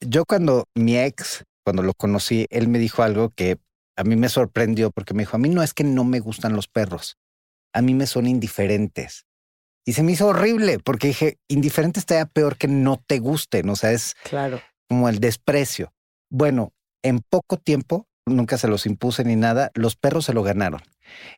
Yo 0.00 0.24
cuando 0.24 0.64
mi 0.74 0.98
ex, 0.98 1.44
cuando 1.62 1.82
lo 1.82 1.92
conocí, 1.92 2.46
él 2.48 2.68
me 2.68 2.78
dijo 2.78 3.02
algo 3.02 3.28
que 3.30 3.58
a 3.96 4.04
mí 4.04 4.16
me 4.16 4.30
sorprendió 4.30 4.90
porque 4.90 5.12
me 5.12 5.24
dijo, 5.24 5.36
a 5.36 5.40
mí 5.40 5.50
no 5.50 5.62
es 5.62 5.74
que 5.74 5.84
no 5.84 6.04
me 6.04 6.20
gustan 6.20 6.56
los 6.56 6.66
perros, 6.66 7.18
a 7.74 7.82
mí 7.82 7.92
me 7.94 8.06
son 8.06 8.26
indiferentes. 8.26 9.26
Y 9.84 9.94
se 9.94 10.02
me 10.02 10.12
hizo 10.12 10.28
horrible 10.28 10.78
porque 10.78 11.08
dije, 11.08 11.38
indiferente 11.48 11.98
estaría 12.00 12.26
peor 12.26 12.56
que 12.56 12.68
no 12.68 13.02
te 13.06 13.18
gusten, 13.18 13.68
o 13.68 13.76
sea, 13.76 13.92
es 13.92 14.14
Claro. 14.22 14.60
como 14.88 15.08
el 15.08 15.18
desprecio. 15.18 15.92
Bueno, 16.30 16.72
en 17.02 17.20
poco 17.20 17.56
tiempo, 17.56 18.06
nunca 18.26 18.58
se 18.58 18.68
los 18.68 18.86
impuse 18.86 19.24
ni 19.24 19.34
nada, 19.36 19.70
los 19.74 19.96
perros 19.96 20.24
se 20.26 20.32
lo 20.32 20.42
ganaron. 20.42 20.82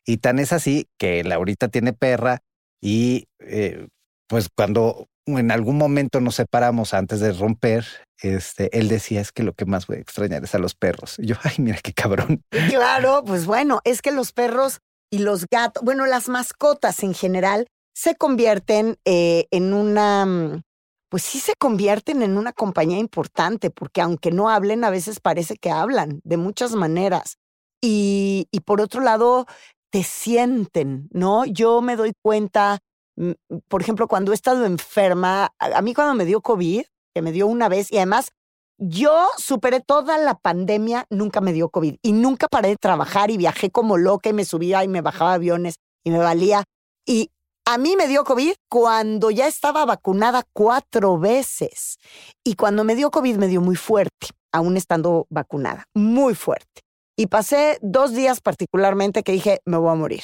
Y 0.05 0.17
tan 0.17 0.39
es 0.39 0.53
así 0.53 0.87
que 0.99 1.23
Laurita 1.23 1.67
tiene 1.69 1.91
perra 1.93 2.43
y 2.81 3.25
eh, 3.39 3.87
pues 4.27 4.47
cuando 4.55 5.07
en 5.25 5.49
algún 5.51 5.77
momento 5.77 6.21
nos 6.21 6.35
separamos 6.35 6.93
antes 6.93 7.19
de 7.19 7.33
romper, 7.33 7.85
este, 8.21 8.77
él 8.77 8.87
decía 8.89 9.21
es 9.21 9.31
que 9.31 9.41
lo 9.41 9.53
que 9.53 9.65
más 9.65 9.87
voy 9.87 9.97
a 9.97 10.01
extrañar 10.01 10.43
es 10.43 10.53
a 10.53 10.59
los 10.59 10.75
perros. 10.75 11.15
Y 11.17 11.25
yo, 11.25 11.35
ay, 11.43 11.55
mira 11.57 11.79
qué 11.81 11.93
cabrón. 11.93 12.43
Claro, 12.69 13.23
pues 13.25 13.47
bueno, 13.47 13.81
es 13.85 14.03
que 14.03 14.11
los 14.11 14.33
perros 14.33 14.81
y 15.11 15.19
los 15.19 15.47
gatos, 15.49 15.83
bueno, 15.83 16.05
las 16.05 16.29
mascotas 16.29 17.01
en 17.03 17.15
general 17.15 17.67
se 17.95 18.15
convierten 18.15 18.97
eh, 19.05 19.47
en 19.51 19.73
una, 19.73 20.25
mm, 20.25 20.61
pues 21.09 21.23
sí 21.23 21.39
se 21.39 21.53
convierten 21.55 22.21
en 22.21 22.37
una 22.37 22.51
compañía 22.51 22.99
importante, 22.99 23.69
porque 23.71 24.01
aunque 24.01 24.31
no 24.31 24.49
hablen, 24.49 24.83
a 24.83 24.89
veces 24.89 25.19
parece 25.21 25.55
que 25.55 25.71
hablan 25.71 26.19
de 26.23 26.37
muchas 26.37 26.73
maneras. 26.73 27.37
Y, 27.81 28.47
y 28.51 28.59
por 28.61 28.81
otro 28.81 29.01
lado, 29.01 29.45
te 29.91 30.03
sienten, 30.03 31.07
¿no? 31.11 31.45
Yo 31.45 31.81
me 31.81 31.95
doy 31.95 32.13
cuenta, 32.21 32.79
mm, 33.15 33.31
por 33.69 33.81
ejemplo, 33.81 34.07
cuando 34.07 34.31
he 34.33 34.35
estado 34.35 34.65
enferma, 34.65 35.51
a 35.59 35.81
mí 35.81 35.93
cuando 35.93 36.15
me 36.15 36.25
dio 36.25 36.41
COVID, 36.41 36.83
que 37.15 37.21
me 37.21 37.31
dio 37.31 37.47
una 37.47 37.69
vez, 37.69 37.91
y 37.91 37.97
además 37.97 38.31
yo 38.77 39.29
superé 39.37 39.79
toda 39.79 40.17
la 40.17 40.37
pandemia, 40.37 41.05
nunca 41.09 41.39
me 41.39 41.53
dio 41.53 41.69
COVID 41.69 41.95
y 42.01 42.11
nunca 42.11 42.47
paré 42.49 42.69
de 42.69 42.75
trabajar 42.75 43.31
y 43.31 43.37
viajé 43.37 43.71
como 43.71 43.97
loca 43.97 44.29
y 44.29 44.33
me 44.33 44.43
subía 44.43 44.83
y 44.83 44.89
me 44.89 44.99
bajaba 45.01 45.33
aviones 45.33 45.75
y 46.03 46.11
me 46.11 46.17
valía. 46.17 46.65
Y 47.05 47.29
a 47.67 47.77
mí 47.77 47.95
me 47.95 48.07
dio 48.07 48.23
COVID 48.23 48.53
cuando 48.69 49.31
ya 49.31 49.47
estaba 49.47 49.85
vacunada 49.85 50.43
cuatro 50.53 51.17
veces. 51.17 51.97
Y 52.43 52.55
cuando 52.55 52.83
me 52.83 52.95
dio 52.95 53.11
COVID 53.11 53.37
me 53.37 53.47
dio 53.47 53.61
muy 53.61 53.75
fuerte, 53.75 54.27
aún 54.53 54.77
estando 54.77 55.25
vacunada, 55.29 55.85
muy 55.95 56.35
fuerte. 56.35 56.81
Y 57.17 57.27
pasé 57.27 57.79
dos 57.81 58.13
días 58.13 58.41
particularmente 58.41 59.23
que 59.23 59.31
dije, 59.31 59.61
me 59.65 59.77
voy 59.77 59.91
a 59.91 59.95
morir. 59.95 60.23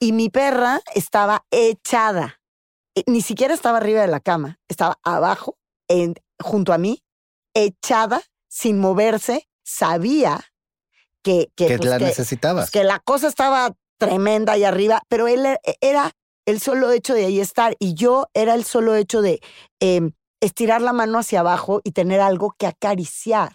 Y 0.00 0.12
mi 0.12 0.30
perra 0.30 0.80
estaba 0.94 1.44
echada. 1.50 2.40
Eh, 2.96 3.02
Ni 3.06 3.20
siquiera 3.22 3.52
estaba 3.54 3.78
arriba 3.78 4.00
de 4.00 4.06
la 4.08 4.20
cama, 4.20 4.58
estaba 4.68 4.98
abajo, 5.02 5.56
en- 5.88 6.14
junto 6.40 6.72
a 6.72 6.78
mí, 6.78 7.02
echada, 7.54 8.22
sin 8.48 8.78
moverse. 8.78 9.48
Sabía 9.64 10.40
que, 11.22 11.50
que, 11.56 11.66
Que 11.66 11.76
pues, 11.78 11.90
la 11.90 11.98
que- 11.98 12.04
necesitabas. 12.06 12.64
pues, 12.66 12.70
que 12.70 12.84
la 12.84 13.00
cosa 13.00 13.26
estaba 13.28 13.74
tremenda 13.98 14.52
ahí 14.54 14.64
arriba, 14.64 15.02
pero 15.08 15.26
él 15.28 15.44
e- 15.44 15.58
era 15.80 16.12
el 16.48 16.60
solo 16.60 16.90
hecho 16.92 17.12
de 17.12 17.26
ahí 17.26 17.40
estar 17.40 17.76
y 17.78 17.92
yo 17.92 18.28
era 18.32 18.54
el 18.54 18.64
solo 18.64 18.94
hecho 18.94 19.20
de 19.20 19.40
em, 19.80 20.12
estirar 20.40 20.80
la 20.80 20.94
mano 20.94 21.18
hacia 21.18 21.40
abajo 21.40 21.82
y 21.84 21.92
tener 21.92 22.22
algo 22.22 22.54
que 22.56 22.66
acariciar, 22.66 23.54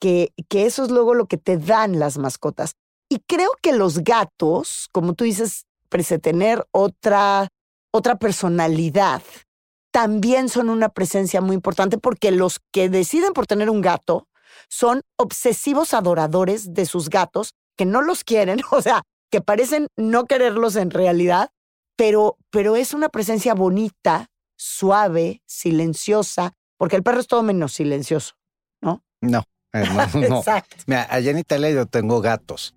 que, 0.00 0.32
que 0.48 0.66
eso 0.66 0.84
es 0.84 0.90
luego 0.92 1.14
lo 1.14 1.26
que 1.26 1.36
te 1.36 1.56
dan 1.56 1.98
las 1.98 2.16
mascotas. 2.16 2.74
Y 3.08 3.18
creo 3.26 3.50
que 3.60 3.72
los 3.72 4.04
gatos, 4.04 4.88
como 4.92 5.14
tú 5.14 5.24
dices, 5.24 5.66
parece 5.88 6.20
tener 6.20 6.64
otra, 6.70 7.48
otra 7.92 8.14
personalidad, 8.14 9.22
también 9.90 10.48
son 10.48 10.70
una 10.70 10.90
presencia 10.90 11.40
muy 11.40 11.56
importante 11.56 11.98
porque 11.98 12.30
los 12.30 12.60
que 12.70 12.88
deciden 12.88 13.32
por 13.32 13.48
tener 13.48 13.68
un 13.68 13.80
gato 13.80 14.28
son 14.68 15.00
obsesivos 15.16 15.92
adoradores 15.92 16.72
de 16.72 16.86
sus 16.86 17.10
gatos 17.10 17.50
que 17.76 17.84
no 17.84 18.00
los 18.00 18.22
quieren, 18.22 18.60
o 18.70 18.80
sea, 18.80 19.02
que 19.28 19.40
parecen 19.40 19.88
no 19.96 20.26
quererlos 20.26 20.76
en 20.76 20.92
realidad, 20.92 21.50
pero, 21.96 22.36
pero 22.50 22.76
es 22.76 22.94
una 22.94 23.08
presencia 23.08 23.54
bonita, 23.54 24.30
suave, 24.56 25.42
silenciosa, 25.46 26.54
porque 26.76 26.96
el 26.96 27.02
perro 27.02 27.20
es 27.20 27.26
todo 27.26 27.42
menos 27.42 27.72
silencioso. 27.72 28.34
No, 29.20 29.44
eh, 29.72 29.84
no, 29.88 30.06
no. 30.28 30.38
Exacto. 30.38 30.76
Mira, 30.86 31.06
allá 31.10 31.30
en 31.30 31.38
Italia 31.38 31.70
yo 31.70 31.86
tengo 31.86 32.20
gatos 32.20 32.74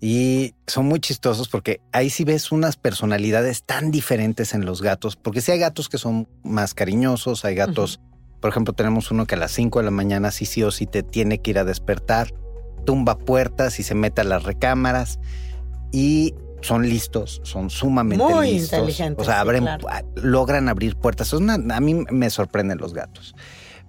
y 0.00 0.54
son 0.66 0.86
muy 0.86 1.00
chistosos 1.00 1.48
porque 1.48 1.80
ahí 1.92 2.08
sí 2.08 2.24
ves 2.24 2.52
unas 2.52 2.76
personalidades 2.76 3.64
tan 3.64 3.90
diferentes 3.90 4.54
en 4.54 4.64
los 4.64 4.80
gatos, 4.82 5.16
porque 5.16 5.40
sí 5.40 5.52
hay 5.52 5.58
gatos 5.58 5.88
que 5.88 5.98
son 5.98 6.28
más 6.42 6.74
cariñosos, 6.74 7.44
hay 7.44 7.54
gatos, 7.54 8.00
por 8.40 8.50
ejemplo, 8.50 8.72
tenemos 8.72 9.10
uno 9.10 9.26
que 9.26 9.34
a 9.34 9.38
las 9.38 9.52
5 9.52 9.80
de 9.80 9.84
la 9.84 9.90
mañana 9.90 10.30
sí 10.30 10.46
sí 10.46 10.62
o 10.62 10.70
sí 10.70 10.86
te 10.86 11.02
tiene 11.02 11.38
que 11.38 11.50
ir 11.50 11.58
a 11.58 11.64
despertar, 11.64 12.32
tumba 12.86 13.18
puertas 13.18 13.78
y 13.78 13.82
se 13.82 13.94
mete 13.94 14.22
a 14.22 14.24
las 14.24 14.44
recámaras 14.44 15.18
y 15.92 16.34
son 16.62 16.82
listos, 16.88 17.40
son 17.44 17.70
sumamente 17.70 18.24
Muy 18.24 18.52
listos. 18.52 18.78
inteligentes, 18.78 19.22
O 19.22 19.24
sea, 19.24 19.34
sí, 19.34 19.40
abren, 19.40 19.64
claro. 19.64 19.88
a- 19.88 20.02
logran 20.16 20.68
abrir 20.68 20.96
puertas. 20.96 21.32
Una- 21.32 21.54
a 21.54 21.80
mí 21.80 22.04
me 22.10 22.30
sorprenden 22.30 22.78
los 22.78 22.94
gatos, 22.94 23.34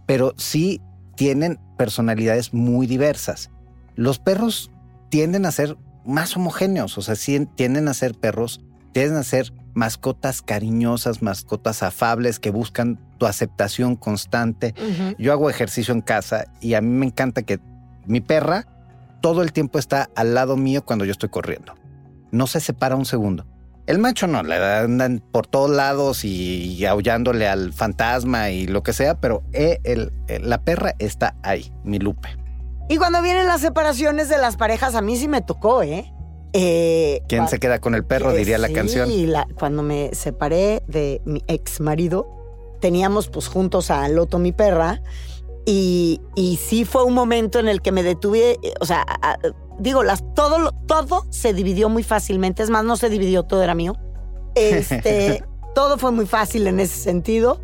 pero 0.05 0.33
sí 0.37 0.81
tienen 1.15 1.59
personalidades 1.77 2.53
muy 2.53 2.87
diversas. 2.87 3.49
Los 3.95 4.19
perros 4.19 4.71
tienden 5.09 5.45
a 5.45 5.51
ser 5.51 5.77
más 6.05 6.35
homogéneos, 6.35 6.97
o 6.97 7.01
sea, 7.01 7.15
sí 7.15 7.47
tienden 7.55 7.87
a 7.87 7.93
ser 7.93 8.15
perros, 8.15 8.61
tienden 8.93 9.17
a 9.17 9.23
ser 9.23 9.53
mascotas 9.73 10.41
cariñosas, 10.41 11.21
mascotas 11.21 11.83
afables 11.83 12.39
que 12.39 12.49
buscan 12.49 12.99
tu 13.17 13.25
aceptación 13.25 13.95
constante. 13.95 14.73
Yo 15.19 15.31
hago 15.31 15.49
ejercicio 15.49 15.93
en 15.93 16.01
casa 16.01 16.45
y 16.59 16.73
a 16.73 16.81
mí 16.81 16.89
me 16.89 17.05
encanta 17.05 17.43
que 17.43 17.59
mi 18.05 18.19
perra 18.19 18.65
todo 19.21 19.43
el 19.43 19.53
tiempo 19.53 19.77
está 19.79 20.09
al 20.15 20.33
lado 20.33 20.57
mío 20.57 20.83
cuando 20.83 21.05
yo 21.05 21.11
estoy 21.11 21.29
corriendo. 21.29 21.75
No 22.31 22.47
se 22.47 22.59
separa 22.59 22.95
un 22.95 23.05
segundo. 23.05 23.45
El 23.87 23.97
macho 23.99 24.27
no, 24.27 24.43
le 24.43 24.55
andan 24.55 25.21
por 25.31 25.47
todos 25.47 25.69
lados 25.69 26.23
y, 26.23 26.75
y 26.75 26.85
aullándole 26.85 27.47
al 27.47 27.73
fantasma 27.73 28.51
y 28.51 28.67
lo 28.67 28.83
que 28.83 28.93
sea, 28.93 29.19
pero 29.19 29.43
eh, 29.53 29.79
el- 29.83 30.13
el- 30.27 30.49
la 30.49 30.61
perra 30.63 30.93
está 30.99 31.35
ahí, 31.43 31.71
mi 31.83 31.99
Lupe. 31.99 32.29
Y 32.89 32.97
cuando 32.97 33.21
vienen 33.21 33.47
las 33.47 33.61
separaciones 33.61 34.29
de 34.29 34.37
las 34.37 34.55
parejas, 34.55 34.95
a 34.95 35.01
mí 35.01 35.17
sí 35.17 35.27
me 35.27 35.41
tocó, 35.41 35.81
¿eh? 35.83 36.13
Eh, 36.53 37.21
¿Quién 37.27 37.47
se 37.47 37.59
queda 37.59 37.79
con 37.79 37.95
el 37.95 38.05
perro? 38.05 38.31
Eh, 38.31 38.37
Diría 38.37 38.57
la 38.57 38.69
canción. 38.71 39.09
la- 39.31 39.47
cuando 39.57 39.83
me 39.83 40.11
separé 40.13 40.83
de 40.87 41.21
mi 41.25 41.41
ex 41.47 41.79
marido, 41.79 42.27
teníamos 42.81 43.29
pues 43.29 43.47
juntos 43.47 43.89
a 43.91 44.07
Loto, 44.09 44.37
mi 44.39 44.51
perra, 44.51 45.01
y, 45.65 46.19
y 46.35 46.57
sí 46.57 46.85
fue 46.85 47.03
un 47.03 47.13
momento 47.13 47.59
en 47.59 47.67
el 47.67 47.81
que 47.81 47.91
me 47.91 48.03
detuve, 48.03 48.57
eh, 48.63 48.73
o 48.79 48.85
sea, 48.85 49.03
a- 49.07 49.37
digo, 49.79 50.03
las, 50.03 50.23
todo, 50.35 50.59
lo- 50.59 50.71
todo 50.71 51.25
se 51.29 51.53
dividió 51.53 51.89
muy 51.89 52.03
fácilmente, 52.03 52.63
es 52.63 52.69
más, 52.69 52.83
no 52.83 52.97
se 52.97 53.09
dividió, 53.09 53.43
todo 53.43 53.63
era 53.63 53.75
mío. 53.75 53.95
Este, 54.55 55.43
todo 55.75 55.97
fue 55.97 56.11
muy 56.11 56.25
fácil 56.25 56.67
en 56.67 56.79
ese 56.79 56.97
sentido, 56.99 57.59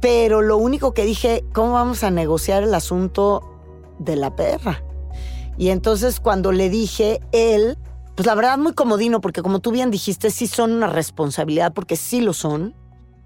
pero 0.00 0.42
lo 0.42 0.56
único 0.56 0.94
que 0.94 1.04
dije, 1.04 1.44
¿cómo 1.52 1.72
vamos 1.72 2.04
a 2.04 2.10
negociar 2.10 2.62
el 2.62 2.74
asunto 2.74 3.42
de 3.98 4.16
la 4.16 4.34
perra? 4.36 4.82
Y 5.56 5.70
entonces 5.70 6.20
cuando 6.20 6.52
le 6.52 6.70
dije, 6.70 7.20
él, 7.32 7.76
pues 8.14 8.26
la 8.26 8.34
verdad 8.36 8.58
muy 8.58 8.74
comodino, 8.74 9.20
porque 9.20 9.42
como 9.42 9.58
tú 9.58 9.72
bien 9.72 9.90
dijiste, 9.90 10.30
sí 10.30 10.46
son 10.46 10.72
una 10.72 10.86
responsabilidad, 10.86 11.72
porque 11.72 11.96
sí 11.96 12.20
lo 12.20 12.32
son. 12.32 12.74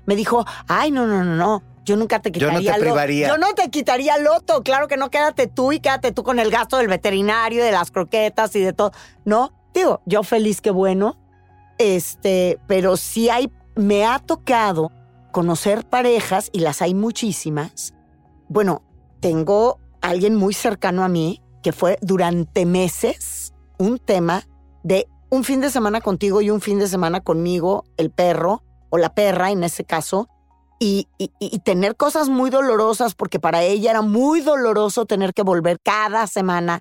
Me 0.07 0.17
dijo, 0.17 0.45
ay, 0.67 0.91
no, 0.91 1.07
no, 1.07 1.23
no, 1.25 1.37
no, 1.37 1.63
yo 1.85 1.97
nunca 1.97 2.21
te 2.21 2.31
Yo 2.31 2.49
no 2.49 2.55
te 2.55 2.61
quitaría 2.61 2.79
lo- 2.79 2.85
privaría. 2.85 3.29
Yo 3.29 3.39
no 3.39 3.55
te 3.55 3.71
quitaría 3.71 4.19
loto, 4.19 4.63
claro 4.63 4.89
que 4.89 4.97
no, 4.97 5.11
quédate 5.11 5.47
tú 5.47 5.73
y 5.73 5.81
quédate 5.81 6.13
tú 6.13 6.23
con 6.23 6.39
el 6.39 6.51
gasto 6.51 6.77
del 6.79 6.89
veterinario, 6.89 7.65
de 7.65 7.73
las 7.73 7.91
croquetas 7.91 8.55
y 8.57 8.61
de 8.61 8.73
todo. 8.73 8.93
No, 9.25 9.53
digo, 9.75 10.01
yo 10.07 10.23
feliz 10.23 10.61
que 10.61 10.71
bueno, 10.71 11.19
este, 11.79 12.59
pero 12.67 12.97
sí 12.97 13.29
hay, 13.29 13.51
me 13.75 14.05
ha 14.07 14.19
tocado 14.19 14.91
conocer 15.33 15.85
parejas, 15.87 16.51
y 16.53 16.61
las 16.61 16.83
hay 16.83 16.95
muchísimas. 16.95 17.95
Bueno, 18.49 18.83
tengo 19.21 19.79
alguien 20.03 20.37
muy 20.37 20.53
cercano 20.53 21.03
a 21.05 21.09
mí 21.09 21.43
que 21.63 21.73
fue 21.73 21.97
durante 22.03 22.67
meses 22.67 23.55
un 23.79 23.99
tema 23.99 24.45
de 24.83 25.09
un 25.31 25.45
fin 25.45 25.61
de 25.63 25.71
semana 25.71 26.01
contigo 26.03 26.43
y 26.43 26.51
un 26.51 26.61
fin 26.61 26.79
de 26.79 26.87
semana 26.87 27.21
conmigo, 27.21 27.85
el 27.97 28.11
perro 28.11 28.63
o 28.91 28.99
la 28.99 29.15
perra 29.15 29.51
en 29.51 29.65
ese 29.65 29.85
caso, 29.85 30.29
y, 30.83 31.09
y- 31.19 31.31
y 31.39 31.59
tener 31.61 31.97
cosas 31.97 32.29
muy 32.29 32.51
dolorosas, 32.51 33.15
porque 33.15 33.39
para 33.39 33.63
ella 33.63 33.91
era 33.93 34.03
muy 34.03 34.41
doloroso 34.41 35.07
tener 35.07 35.33
que 35.33 35.43
volver 35.43 35.79
cada 35.83 36.27
semana 36.27 36.81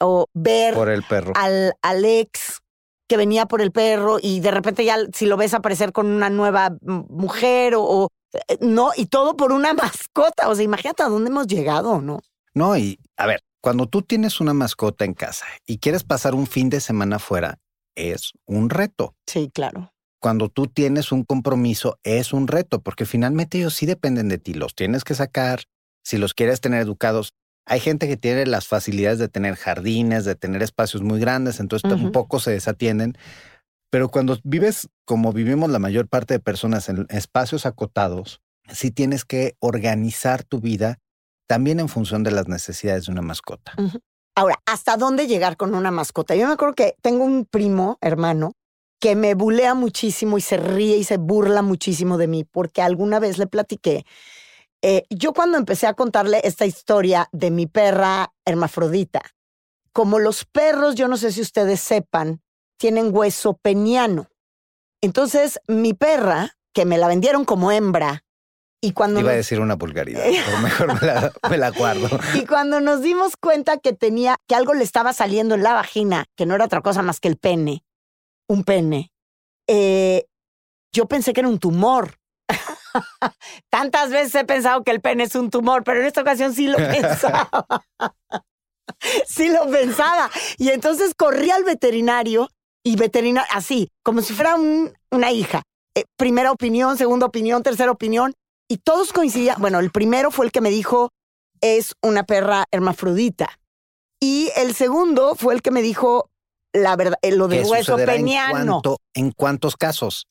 o 0.00 0.26
ver 0.32 0.74
Por 0.74 0.88
el 0.88 1.02
perro. 1.02 1.32
al, 1.36 1.74
al 1.82 2.04
ex 2.04 2.60
que 3.08 3.16
venía 3.16 3.46
por 3.46 3.60
el 3.60 3.72
perro 3.72 4.16
y 4.22 4.40
de 4.40 4.50
repente 4.50 4.84
ya 4.84 4.96
si 5.12 5.26
lo 5.26 5.36
ves 5.36 5.52
aparecer 5.54 5.92
con 5.92 6.06
una 6.06 6.30
nueva 6.30 6.76
mujer 6.80 7.74
o, 7.74 7.82
o, 7.82 8.08
eh, 8.48 8.56
no, 8.60 8.92
y 8.96 9.06
todo 9.06 9.36
por 9.36 9.52
una 9.52 9.74
mascota. 9.74 10.48
O 10.48 10.54
sea, 10.54 10.64
imagínate 10.64 11.02
a 11.02 11.08
dónde 11.08 11.30
hemos 11.30 11.46
llegado, 11.46 12.00
¿no? 12.00 12.20
No, 12.54 12.76
y 12.76 12.98
a 13.18 13.26
ver, 13.26 13.40
cuando 13.60 13.86
tú 13.86 14.02
tienes 14.02 14.40
una 14.40 14.54
mascota 14.54 15.04
en 15.04 15.14
casa 15.14 15.46
y 15.66 15.78
quieres 15.78 16.04
pasar 16.04 16.34
un 16.34 16.46
fin 16.46 16.70
de 16.70 16.80
semana 16.80 17.18
fuera, 17.18 17.58
es 17.94 18.32
un 18.46 18.70
reto. 18.70 19.14
Sí, 19.26 19.50
claro. 19.52 19.92
Cuando 20.22 20.48
tú 20.48 20.68
tienes 20.68 21.10
un 21.10 21.24
compromiso, 21.24 21.98
es 22.04 22.32
un 22.32 22.46
reto, 22.46 22.80
porque 22.80 23.06
finalmente 23.06 23.58
ellos 23.58 23.74
sí 23.74 23.86
dependen 23.86 24.28
de 24.28 24.38
ti. 24.38 24.54
Los 24.54 24.76
tienes 24.76 25.02
que 25.02 25.16
sacar, 25.16 25.64
si 26.04 26.16
los 26.16 26.32
quieres 26.32 26.60
tener 26.60 26.80
educados. 26.80 27.32
Hay 27.66 27.80
gente 27.80 28.06
que 28.06 28.16
tiene 28.16 28.46
las 28.46 28.68
facilidades 28.68 29.18
de 29.18 29.28
tener 29.28 29.56
jardines, 29.56 30.24
de 30.24 30.36
tener 30.36 30.62
espacios 30.62 31.02
muy 31.02 31.18
grandes, 31.18 31.58
entonces 31.58 31.90
Ujú. 31.90 32.04
tampoco 32.04 32.38
se 32.38 32.52
desatienden. 32.52 33.18
Pero 33.90 34.10
cuando 34.10 34.38
vives 34.44 34.88
como 35.04 35.32
vivimos 35.32 35.68
la 35.70 35.80
mayor 35.80 36.06
parte 36.06 36.34
de 36.34 36.40
personas 36.40 36.88
en 36.88 37.04
espacios 37.10 37.66
acotados, 37.66 38.40
sí 38.70 38.92
tienes 38.92 39.24
que 39.24 39.56
organizar 39.58 40.44
tu 40.44 40.60
vida 40.60 40.98
también 41.48 41.80
en 41.80 41.88
función 41.88 42.22
de 42.22 42.30
las 42.30 42.46
necesidades 42.46 43.06
de 43.06 43.12
una 43.12 43.22
mascota. 43.22 43.74
Ahora, 44.36 44.60
¿hasta 44.66 44.96
dónde 44.96 45.26
llegar 45.26 45.56
con 45.56 45.74
una 45.74 45.90
mascota? 45.90 46.36
Yo 46.36 46.46
me 46.46 46.52
acuerdo 46.52 46.74
que 46.74 46.94
tengo 47.02 47.24
un 47.24 47.44
primo, 47.44 47.98
hermano, 48.00 48.52
que 49.02 49.16
me 49.16 49.34
bulea 49.34 49.74
muchísimo 49.74 50.38
y 50.38 50.40
se 50.40 50.56
ríe 50.56 50.96
y 50.96 51.02
se 51.02 51.16
burla 51.16 51.60
muchísimo 51.60 52.18
de 52.18 52.28
mí 52.28 52.44
porque 52.44 52.82
alguna 52.82 53.18
vez 53.18 53.36
le 53.36 53.48
platiqué. 53.48 54.06
eh, 54.80 55.06
yo 55.10 55.32
cuando 55.32 55.58
empecé 55.58 55.88
a 55.88 55.94
contarle 55.94 56.40
esta 56.44 56.66
historia 56.66 57.28
de 57.32 57.50
mi 57.50 57.66
perra 57.66 58.32
hermafrodita, 58.44 59.20
como 59.92 60.20
los 60.20 60.44
perros, 60.44 60.94
yo 60.94 61.08
no 61.08 61.16
sé 61.16 61.32
si 61.32 61.40
ustedes 61.40 61.80
sepan, 61.80 62.42
tienen 62.78 63.10
hueso 63.12 63.54
peniano. 63.54 64.28
Entonces, 65.00 65.58
mi 65.66 65.94
perra, 65.94 66.56
que 66.72 66.84
me 66.84 66.96
la 66.96 67.08
vendieron 67.08 67.44
como 67.44 67.72
hembra, 67.72 68.22
y 68.80 68.92
cuando 68.92 69.18
Iba 69.18 69.32
a 69.32 69.34
decir 69.34 69.58
una 69.58 69.74
vulgaridad, 69.74 70.22
pero 70.46 70.58
mejor 70.58 71.00
me 71.00 71.06
la, 71.08 71.32
me 71.50 71.58
la 71.58 71.70
guardo. 71.70 72.08
y 72.34 72.46
cuando 72.46 72.78
nos 72.78 73.02
dimos 73.02 73.36
cuenta 73.36 73.78
que 73.78 73.94
tenía, 73.94 74.36
que 74.46 74.54
algo 74.54 74.74
le 74.74 74.84
estaba 74.84 75.12
saliendo 75.12 75.56
en 75.56 75.64
la 75.64 75.72
vagina, 75.72 76.26
que 76.36 76.46
no 76.46 76.54
era 76.54 76.66
otra 76.66 76.82
cosa 76.82 77.02
más 77.02 77.18
que 77.18 77.26
el 77.26 77.36
pene, 77.36 77.84
un 78.52 78.64
pene, 78.64 79.10
eh, 79.68 80.26
yo 80.94 81.06
pensé 81.06 81.32
que 81.32 81.40
era 81.40 81.48
un 81.48 81.58
tumor. 81.58 82.16
Tantas 83.70 84.10
veces 84.10 84.34
he 84.34 84.44
pensado 84.44 84.82
que 84.84 84.90
el 84.90 85.00
pene 85.00 85.24
es 85.24 85.34
un 85.34 85.50
tumor, 85.50 85.84
pero 85.84 86.00
en 86.00 86.06
esta 86.06 86.20
ocasión 86.20 86.54
sí 86.54 86.66
lo 86.66 86.76
pensaba. 86.76 87.48
sí 89.26 89.48
lo 89.50 89.70
pensaba. 89.70 90.30
Y 90.58 90.68
entonces 90.70 91.14
corrí 91.16 91.50
al 91.50 91.64
veterinario 91.64 92.48
y 92.84 92.96
veterinario, 92.96 93.48
así, 93.52 93.88
como 94.02 94.20
si 94.22 94.34
fuera 94.34 94.54
un- 94.56 94.92
una 95.10 95.30
hija. 95.32 95.62
Eh, 95.94 96.04
primera 96.16 96.52
opinión, 96.52 96.96
segunda 96.98 97.26
opinión, 97.26 97.62
tercera 97.62 97.90
opinión. 97.90 98.32
Y 98.68 98.78
todos 98.78 99.12
coincidían. 99.12 99.60
Bueno, 99.60 99.78
el 99.80 99.90
primero 99.90 100.30
fue 100.30 100.46
el 100.46 100.52
que 100.52 100.60
me 100.60 100.70
dijo, 100.70 101.10
es 101.60 101.94
una 102.02 102.24
perra 102.24 102.64
hermafrodita. 102.70 103.48
Y 104.20 104.50
el 104.56 104.74
segundo 104.74 105.34
fue 105.34 105.54
el 105.54 105.62
que 105.62 105.70
me 105.70 105.82
dijo 105.82 106.30
la 106.72 106.96
verdad, 106.96 107.18
eh, 107.22 107.32
lo 107.32 107.48
del 107.48 107.64
¿Qué 107.64 107.68
hueso 107.70 107.98
en 107.98 108.06
peniano. 108.06 108.52
cuánto- 108.82 108.96
¿En 109.14 109.32
cuántos 109.32 109.76
casos? 109.76 110.26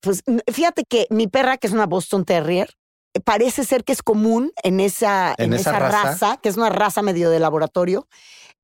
Pues 0.00 0.22
n- 0.26 0.42
fíjate 0.52 0.84
que 0.88 1.06
mi 1.10 1.26
perra, 1.26 1.56
que 1.58 1.66
es 1.66 1.72
una 1.72 1.86
Boston 1.86 2.24
Terrier, 2.24 2.70
eh, 3.14 3.20
parece 3.20 3.64
ser 3.64 3.84
que 3.84 3.92
es 3.92 4.02
común 4.02 4.52
en 4.62 4.80
esa, 4.80 5.34
En 5.38 5.46
en 5.52 5.54
esa 5.54 5.70
esa 5.70 5.78
raza. 5.78 6.02
raza, 6.04 6.36
que 6.42 6.48
es 6.48 6.56
una 6.56 6.68
raza 6.70 7.02
medio 7.02 7.30
de 7.30 7.40
laboratorio. 7.40 8.06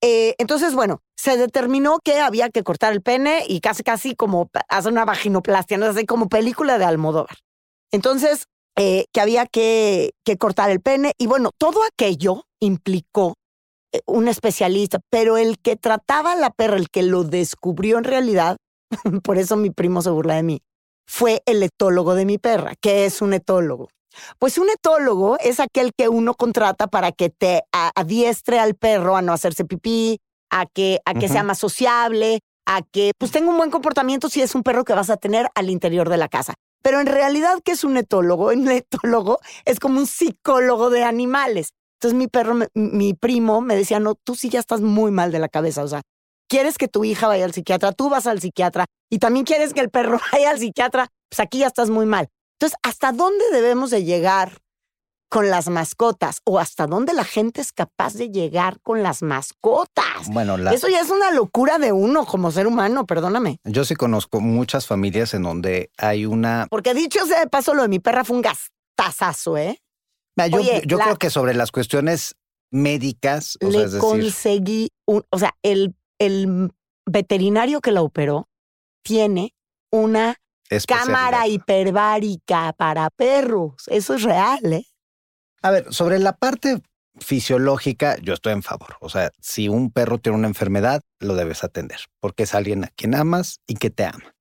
Eh, 0.02 0.34
entonces, 0.38 0.74
bueno, 0.74 1.00
se 1.16 1.36
determinó 1.38 1.98
que 2.04 2.20
había 2.20 2.50
que 2.50 2.62
cortar 2.62 2.92
el 2.92 3.00
pene 3.00 3.44
y 3.48 3.60
casi, 3.60 3.82
casi 3.82 4.14
como 4.14 4.50
hacer 4.68 4.92
una 4.92 5.04
vaginoplastia, 5.06 5.78
¿no? 5.78 5.86
Así 5.86 6.04
como 6.04 6.28
película 6.28 6.76
de 6.78 6.84
Almodóvar. 6.84 7.38
Entonces, 7.90 8.46
eh, 8.76 9.06
que 9.12 9.20
había 9.20 9.46
que, 9.46 10.10
que 10.24 10.36
cortar 10.36 10.68
el 10.70 10.80
pene 10.80 11.12
y 11.16 11.26
bueno, 11.26 11.50
todo 11.56 11.80
aquello 11.84 12.44
implicó 12.60 13.34
un 14.06 14.28
especialista, 14.28 15.00
pero 15.10 15.36
el 15.36 15.58
que 15.58 15.76
trataba 15.76 16.32
a 16.32 16.36
la 16.36 16.50
perra, 16.50 16.76
el 16.76 16.90
que 16.90 17.02
lo 17.02 17.24
descubrió 17.24 17.98
en 17.98 18.04
realidad, 18.04 18.56
por 19.22 19.38
eso 19.38 19.56
mi 19.56 19.70
primo 19.70 20.02
se 20.02 20.10
burla 20.10 20.34
de 20.34 20.42
mí, 20.42 20.62
fue 21.06 21.42
el 21.46 21.62
etólogo 21.62 22.14
de 22.14 22.24
mi 22.24 22.38
perra. 22.38 22.74
¿Qué 22.80 23.04
es 23.04 23.22
un 23.22 23.34
etólogo? 23.34 23.88
Pues 24.38 24.58
un 24.58 24.68
etólogo 24.70 25.36
es 25.40 25.60
aquel 25.60 25.92
que 25.96 26.08
uno 26.08 26.34
contrata 26.34 26.86
para 26.86 27.12
que 27.12 27.30
te 27.30 27.62
adiestre 27.72 28.60
al 28.60 28.74
perro 28.74 29.16
a 29.16 29.22
no 29.22 29.32
hacerse 29.32 29.64
pipí, 29.64 30.20
a 30.50 30.66
que, 30.66 31.00
a 31.04 31.14
que 31.14 31.28
sea 31.28 31.42
más 31.42 31.58
sociable, 31.58 32.40
a 32.66 32.82
que 32.82 33.12
pues 33.18 33.32
tenga 33.32 33.50
un 33.50 33.56
buen 33.56 33.70
comportamiento 33.70 34.28
si 34.28 34.40
es 34.40 34.54
un 34.54 34.62
perro 34.62 34.84
que 34.84 34.94
vas 34.94 35.10
a 35.10 35.16
tener 35.16 35.48
al 35.54 35.68
interior 35.68 36.08
de 36.08 36.16
la 36.16 36.28
casa. 36.28 36.54
Pero 36.82 37.00
en 37.00 37.06
realidad, 37.06 37.60
¿qué 37.64 37.72
es 37.72 37.82
un 37.82 37.96
etólogo? 37.96 38.46
Un 38.52 38.70
etólogo 38.70 39.40
es 39.64 39.80
como 39.80 39.98
un 39.98 40.06
psicólogo 40.06 40.90
de 40.90 41.02
animales. 41.02 41.70
Entonces 42.04 42.18
mi 42.18 42.28
perro, 42.28 42.54
mi 42.74 43.14
primo 43.14 43.62
me 43.62 43.74
decía, 43.74 43.98
no, 43.98 44.14
tú 44.14 44.34
sí 44.34 44.50
ya 44.50 44.60
estás 44.60 44.82
muy 44.82 45.10
mal 45.10 45.32
de 45.32 45.38
la 45.38 45.48
cabeza, 45.48 45.82
o 45.82 45.88
sea, 45.88 46.02
quieres 46.50 46.76
que 46.76 46.86
tu 46.86 47.02
hija 47.02 47.28
vaya 47.28 47.46
al 47.46 47.54
psiquiatra, 47.54 47.92
tú 47.92 48.10
vas 48.10 48.26
al 48.26 48.42
psiquiatra 48.42 48.84
y 49.10 49.20
también 49.20 49.46
quieres 49.46 49.72
que 49.72 49.80
el 49.80 49.88
perro 49.88 50.20
vaya 50.32 50.50
al 50.50 50.58
psiquiatra, 50.58 51.08
pues 51.30 51.40
aquí 51.40 51.60
ya 51.60 51.66
estás 51.68 51.88
muy 51.88 52.04
mal. 52.04 52.28
Entonces, 52.60 52.78
¿hasta 52.82 53.12
dónde 53.12 53.42
debemos 53.52 53.90
de 53.90 54.04
llegar 54.04 54.58
con 55.30 55.48
las 55.48 55.70
mascotas? 55.70 56.40
¿O 56.44 56.58
hasta 56.58 56.86
dónde 56.86 57.14
la 57.14 57.24
gente 57.24 57.62
es 57.62 57.72
capaz 57.72 58.12
de 58.12 58.28
llegar 58.28 58.80
con 58.82 59.02
las 59.02 59.22
mascotas? 59.22 60.28
Bueno, 60.28 60.58
la- 60.58 60.74
Eso 60.74 60.88
ya 60.90 61.00
es 61.00 61.08
una 61.08 61.30
locura 61.30 61.78
de 61.78 61.92
uno 61.92 62.26
como 62.26 62.50
ser 62.50 62.66
humano, 62.66 63.06
perdóname. 63.06 63.60
yo 63.64 63.86
sí 63.86 63.94
conozco 63.94 64.40
muchas 64.40 64.86
familias 64.86 65.32
en 65.32 65.44
donde 65.44 65.90
hay 65.96 66.26
una... 66.26 66.66
Porque 66.68 66.92
dicho 66.92 67.24
sea 67.24 67.40
de 67.40 67.46
paso, 67.48 67.72
lo 67.72 67.80
de 67.80 67.88
mi 67.88 67.98
perra 67.98 68.24
fue 68.24 68.36
un 68.36 68.42
gastazazo, 68.42 69.56
¿eh? 69.56 69.78
Yo, 70.36 70.58
Oye, 70.58 70.82
yo 70.86 70.96
la- 70.98 71.04
creo 71.04 71.16
que 71.16 71.30
sobre 71.30 71.54
las 71.54 71.70
cuestiones 71.70 72.34
médicas, 72.70 73.56
o 73.62 73.70
sea, 73.70 73.80
Le 73.80 73.86
es 73.86 73.92
decir, 73.92 74.00
conseguí 74.00 74.88
un, 75.06 75.24
o 75.30 75.38
sea, 75.38 75.54
el, 75.62 75.94
el 76.18 76.70
veterinario 77.06 77.80
que 77.80 77.92
la 77.92 78.02
operó 78.02 78.48
tiene 79.04 79.54
una 79.92 80.36
cámara 80.88 81.46
hiperbárica 81.46 82.72
para 82.76 83.10
perros. 83.10 83.74
Eso 83.86 84.14
es 84.14 84.22
real, 84.22 84.72
¿eh? 84.72 84.86
A 85.62 85.70
ver, 85.70 85.92
sobre 85.92 86.18
la 86.18 86.32
parte 86.36 86.82
fisiológica, 87.20 88.16
yo 88.22 88.34
estoy 88.34 88.52
en 88.54 88.62
favor. 88.62 88.96
O 89.00 89.08
sea, 89.08 89.30
si 89.40 89.68
un 89.68 89.90
perro 89.92 90.18
tiene 90.18 90.36
una 90.38 90.48
enfermedad, 90.48 91.02
lo 91.20 91.34
debes 91.36 91.62
atender, 91.64 92.00
porque 92.20 92.42
es 92.42 92.54
alguien 92.54 92.84
a 92.84 92.88
quien 92.88 93.14
amas 93.14 93.60
y 93.66 93.74
que 93.74 93.90
te 93.90 94.04
ama. 94.04 94.34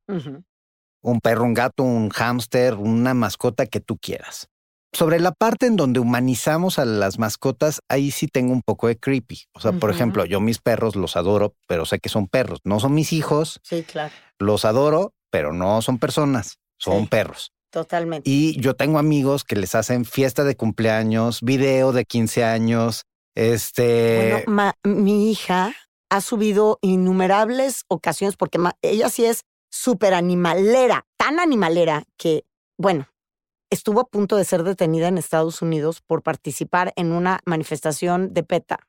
Un 1.01 1.19
perro, 1.21 1.43
un 1.43 1.53
gato, 1.53 1.83
un 1.83 2.09
hámster, 2.09 2.75
una 2.75 3.13
mascota 3.13 3.65
que 3.67 3.79
tú 3.79 3.97
quieras. 3.97 4.47
Sobre 4.93 5.19
la 5.19 5.31
parte 5.31 5.65
en 5.65 5.75
donde 5.75 6.00
humanizamos 6.00 6.77
a 6.77 6.85
las 6.85 7.17
mascotas, 7.17 7.81
ahí 7.89 8.12
sí 8.12 8.27
tengo 8.27 8.53
un 8.53 8.62
poco 8.62 8.88
de 8.88 8.97
creepy. 8.97 9.43
O 9.53 9.59
sea, 9.59 9.71
por 9.73 9.89
ejemplo, 9.89 10.23
yo 10.25 10.39
mis 10.39 10.59
perros 10.59 10.95
los 10.95 11.15
adoro, 11.15 11.55
pero 11.67 11.85
sé 11.85 12.00
que 12.00 12.09
son 12.09 12.27
perros. 12.27 12.59
No 12.63 12.79
son 12.79 12.93
mis 12.93 13.12
hijos, 13.12 13.59
Sí, 13.63 13.83
claro, 13.83 14.13
los 14.39 14.65
adoro, 14.65 15.13
pero 15.32 15.51
no 15.51 15.82
son 15.82 15.97
personas, 15.97 16.60
son 16.77 17.01
Sí. 17.01 17.08
perros. 17.08 17.51
totalmente. 17.71 18.29
Y 18.29 18.62
yo 18.62 18.75
tengo 18.75 18.99
amigos 18.99 19.43
que 19.43 19.56
les 19.56 19.73
hacen 19.73 20.06
fiesta 20.06 20.43
de 20.43 20.56
cumpleaños, 20.56 21.39
video 21.41 21.91
de 21.91 22.06
15 22.06 22.43
años, 22.43 23.01
este... 23.36 24.43
Bueno, 24.45 24.53
ma- 24.56 24.75
mi 24.84 25.32
hija 25.32 25.73
ha 26.12 26.21
subido 26.21 26.77
innumerables 26.84 27.86
ocasiones 27.88 28.36
porque 28.38 28.60
ma- 28.60 28.75
ella 28.84 29.10
sí 29.10 29.25
es 29.25 29.41
súper 29.71 30.13
animalera, 30.13 31.08
tan 31.17 31.39
animalera 31.39 32.03
que, 32.15 32.43
bueno, 32.77 33.08
estuvo 33.73 34.01
a 34.01 34.07
punto 34.07 34.36
de 34.38 34.45
ser 34.45 34.63
detenida 34.63 35.07
en 35.07 35.17
Estados 35.17 35.62
Unidos 35.62 36.01
por 36.01 36.23
participar 36.23 36.93
en 36.95 37.12
una 37.12 37.39
manifestación 37.45 38.33
de 38.33 38.43
PETA, 38.43 38.79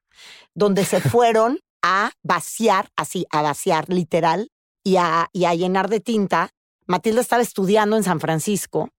donde 0.55 0.85
se 0.85 1.01
fueron 1.01 1.59
a 1.83 2.13
vaciar, 2.23 2.89
así, 2.97 3.27
a 3.31 3.43
vaciar 3.43 3.89
literal, 3.89 4.49
y 4.85 4.97
a, 4.97 5.29
y 5.33 5.47
a 5.47 5.55
llenar 5.55 5.89
de 5.89 6.01
tinta. 6.01 6.51
Matilda 6.87 7.23
estaba 7.23 7.43
estudiando 7.43 7.97
en 7.97 8.05
San 8.05 8.21
Francisco 8.21 8.91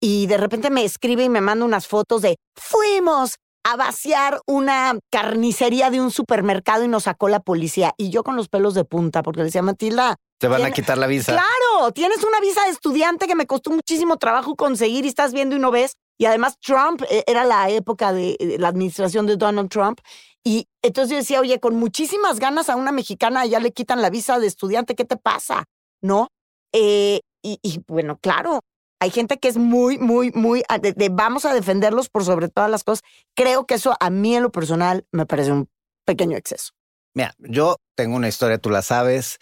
y 0.00 0.26
de 0.26 0.38
repente 0.38 0.70
me 0.70 0.84
escribe 0.84 1.24
y 1.24 1.28
me 1.28 1.42
manda 1.42 1.64
unas 1.64 1.86
fotos 1.86 2.22
de 2.22 2.36
fuimos 2.56 3.36
a 3.64 3.76
vaciar 3.76 4.40
una 4.46 4.98
carnicería 5.10 5.90
de 5.90 6.00
un 6.00 6.10
supermercado 6.10 6.84
y 6.84 6.88
nos 6.88 7.04
sacó 7.04 7.28
la 7.28 7.40
policía. 7.40 7.94
Y 7.96 8.10
yo 8.10 8.22
con 8.22 8.36
los 8.36 8.48
pelos 8.48 8.74
de 8.74 8.84
punta, 8.84 9.22
porque 9.22 9.40
le 9.40 9.46
decía, 9.46 9.62
Matilda, 9.62 10.16
te 10.38 10.48
van 10.48 10.64
a 10.64 10.70
quitar 10.70 10.98
la 10.98 11.06
visa. 11.06 11.32
claro, 11.32 11.92
tienes 11.92 12.22
una 12.22 12.38
visa 12.40 12.62
de 12.64 12.70
estudiante 12.70 13.26
que 13.26 13.34
me 13.34 13.46
costó 13.46 13.70
muchísimo 13.70 14.18
trabajo 14.18 14.56
conseguir 14.56 15.06
y 15.06 15.08
estás 15.08 15.32
viendo 15.32 15.56
y 15.56 15.58
no 15.58 15.70
ves. 15.70 15.96
Y 16.18 16.26
además 16.26 16.58
Trump, 16.60 17.02
eh, 17.10 17.24
era 17.26 17.44
la 17.44 17.70
época 17.70 18.12
de 18.12 18.36
eh, 18.38 18.56
la 18.58 18.68
administración 18.68 19.26
de 19.26 19.36
Donald 19.36 19.70
Trump. 19.70 20.00
Y 20.44 20.68
entonces 20.82 21.10
yo 21.10 21.16
decía, 21.16 21.40
oye, 21.40 21.58
con 21.58 21.76
muchísimas 21.76 22.38
ganas 22.38 22.68
a 22.68 22.76
una 22.76 22.92
mexicana 22.92 23.46
ya 23.46 23.60
le 23.60 23.72
quitan 23.72 24.02
la 24.02 24.10
visa 24.10 24.38
de 24.38 24.46
estudiante, 24.46 24.94
¿qué 24.94 25.06
te 25.06 25.16
pasa? 25.16 25.64
¿No? 26.02 26.28
Eh, 26.72 27.20
y, 27.42 27.58
y, 27.62 27.80
bueno, 27.88 28.18
claro, 28.20 28.60
hay 29.04 29.10
gente 29.10 29.38
que 29.38 29.48
es 29.48 29.58
muy, 29.58 29.98
muy, 29.98 30.32
muy, 30.32 30.62
a- 30.68 30.78
de, 30.78 30.92
de 30.92 31.10
vamos 31.10 31.44
a 31.44 31.52
defenderlos 31.52 32.08
por 32.08 32.24
sobre 32.24 32.48
todas 32.48 32.70
las 32.70 32.84
cosas. 32.84 33.02
Creo 33.36 33.66
que 33.66 33.74
eso 33.74 33.94
a 34.00 34.08
mí 34.10 34.34
en 34.34 34.42
lo 34.42 34.50
personal 34.50 35.06
me 35.12 35.26
parece 35.26 35.52
un 35.52 35.68
pequeño 36.06 36.36
exceso. 36.38 36.72
Mira, 37.14 37.34
yo 37.38 37.76
tengo 37.96 38.16
una 38.16 38.28
historia, 38.28 38.58
tú 38.58 38.70
la 38.70 38.80
sabes, 38.82 39.38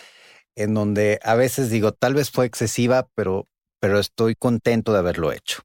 en 0.56 0.74
donde 0.74 1.20
a 1.22 1.34
veces 1.36 1.70
digo, 1.70 1.92
tal 1.92 2.14
vez 2.14 2.30
fue 2.30 2.44
excesiva, 2.44 3.08
pero, 3.14 3.46
pero 3.80 3.98
estoy 4.00 4.34
contento 4.34 4.92
de 4.92 4.98
haberlo 4.98 5.32
hecho. 5.32 5.62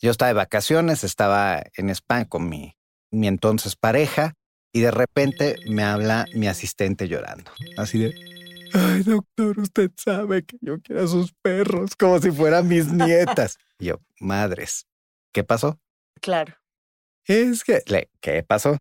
Yo 0.00 0.10
estaba 0.10 0.28
de 0.28 0.34
vacaciones, 0.34 1.04
estaba 1.04 1.62
en 1.76 1.90
España 1.90 2.26
con 2.28 2.48
mi, 2.48 2.74
mi 3.12 3.28
entonces 3.28 3.76
pareja 3.76 4.34
y 4.72 4.80
de 4.80 4.90
repente 4.90 5.60
me 5.64 5.84
habla 5.84 6.26
mi 6.34 6.48
asistente 6.48 7.06
llorando. 7.08 7.50
Así 7.76 7.98
de, 7.98 8.27
ay 8.74 9.02
doctor, 9.02 9.58
usted 9.60 9.90
sabe 9.96 10.44
que 10.44 10.56
yo 10.60 10.80
quiero 10.80 11.04
a 11.04 11.08
sus 11.08 11.32
perros 11.42 11.96
como 11.96 12.18
si 12.20 12.30
fueran 12.30 12.68
mis 12.68 12.86
nietas. 12.92 13.58
Y 13.78 13.86
yo, 13.86 13.96
madres, 14.20 14.86
¿qué 15.32 15.44
pasó? 15.44 15.78
Claro. 16.20 16.54
Es 17.26 17.62
que, 17.64 17.82
le- 17.86 18.10
¿qué 18.20 18.42
pasó? 18.42 18.76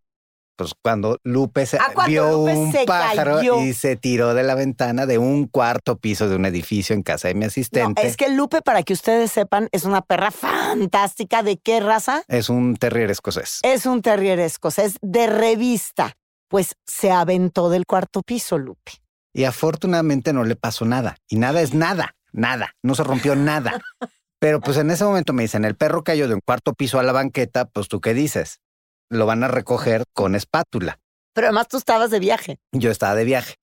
Pues 0.56 0.72
cuando 0.82 1.20
Lupe 1.24 1.68
se 1.68 1.78
Ah, 1.78 1.92
cuando 1.94 2.10
vio 2.10 2.32
Lupe 2.32 2.56
un 2.56 2.72
se 2.72 2.86
pájaro 2.86 3.36
cayó. 3.36 3.62
y 3.62 3.74
se 3.74 3.96
tiró 3.96 4.34
de 4.34 4.42
la 4.42 4.56
ventana 4.56 5.06
de 5.06 5.20
un 5.20 5.46
cuarto 5.46 5.98
piso 6.00 6.28
de 6.30 6.36
un 6.36 6.46
edificio 6.46 6.96
en 6.96 7.04
casa 7.04 7.28
de 7.28 7.36
mi 7.36 7.42
No, 7.42 7.48
asistente. 7.48 8.08
es 8.08 8.18
que 8.18 8.30
Lupe, 8.30 8.64
para 8.64 8.82
que 8.82 8.94
ustedes 8.94 9.32
sepan, 9.32 9.70
es 9.72 9.84
una 9.84 10.02
perra 10.02 10.32
fantástica. 10.32 11.44
¿De 11.44 11.58
qué 11.58 11.80
raza? 11.80 12.24
Es 12.28 12.50
un 12.50 12.76
terrier 12.76 13.12
escocés. 13.12 13.60
Es 13.62 13.86
un 13.86 14.02
terrier 14.02 14.40
escocés 14.40 14.98
de 15.04 15.28
revista. 15.28 16.14
Pues 16.50 16.76
se 16.88 17.12
aventó 17.12 17.70
del 17.70 17.86
cuarto 17.86 18.22
piso, 18.24 18.58
Lupe. 18.58 18.94
Y 19.38 19.44
afortunadamente 19.44 20.34
no 20.34 20.44
le 20.44 20.56
pasó 20.56 20.84
nada. 20.84 21.18
Y 21.30 21.36
nada 21.36 21.62
es 21.62 21.76
nada, 21.76 22.16
nada. 22.32 22.74
No 22.82 22.96
se 22.96 23.04
rompió 23.04 23.36
nada. 23.36 23.80
Pero 24.40 24.60
pues 24.60 24.78
en 24.78 24.90
ese 24.90 25.04
momento 25.04 25.32
me 25.32 25.44
dicen, 25.44 25.64
el 25.64 25.76
perro 25.76 26.04
cayó 26.04 26.28
de 26.28 26.34
un 26.34 26.42
cuarto 26.44 26.74
piso 26.74 26.98
a 26.98 27.04
la 27.04 27.12
banqueta, 27.12 27.66
pues 27.66 27.88
tú 27.88 28.02
qué 28.02 28.16
dices? 28.16 28.62
Lo 29.10 29.28
van 29.28 29.44
a 29.44 29.48
recoger 29.48 30.06
con 30.12 30.34
espátula. 30.34 30.98
Pero 31.34 31.50
además 31.50 31.68
tú 31.68 31.78
estabas 31.78 32.10
de 32.10 32.20
viaje. 32.20 32.58
Yo 32.72 32.90
estaba 32.90 33.14
de 33.14 33.26
viaje. 33.26 33.58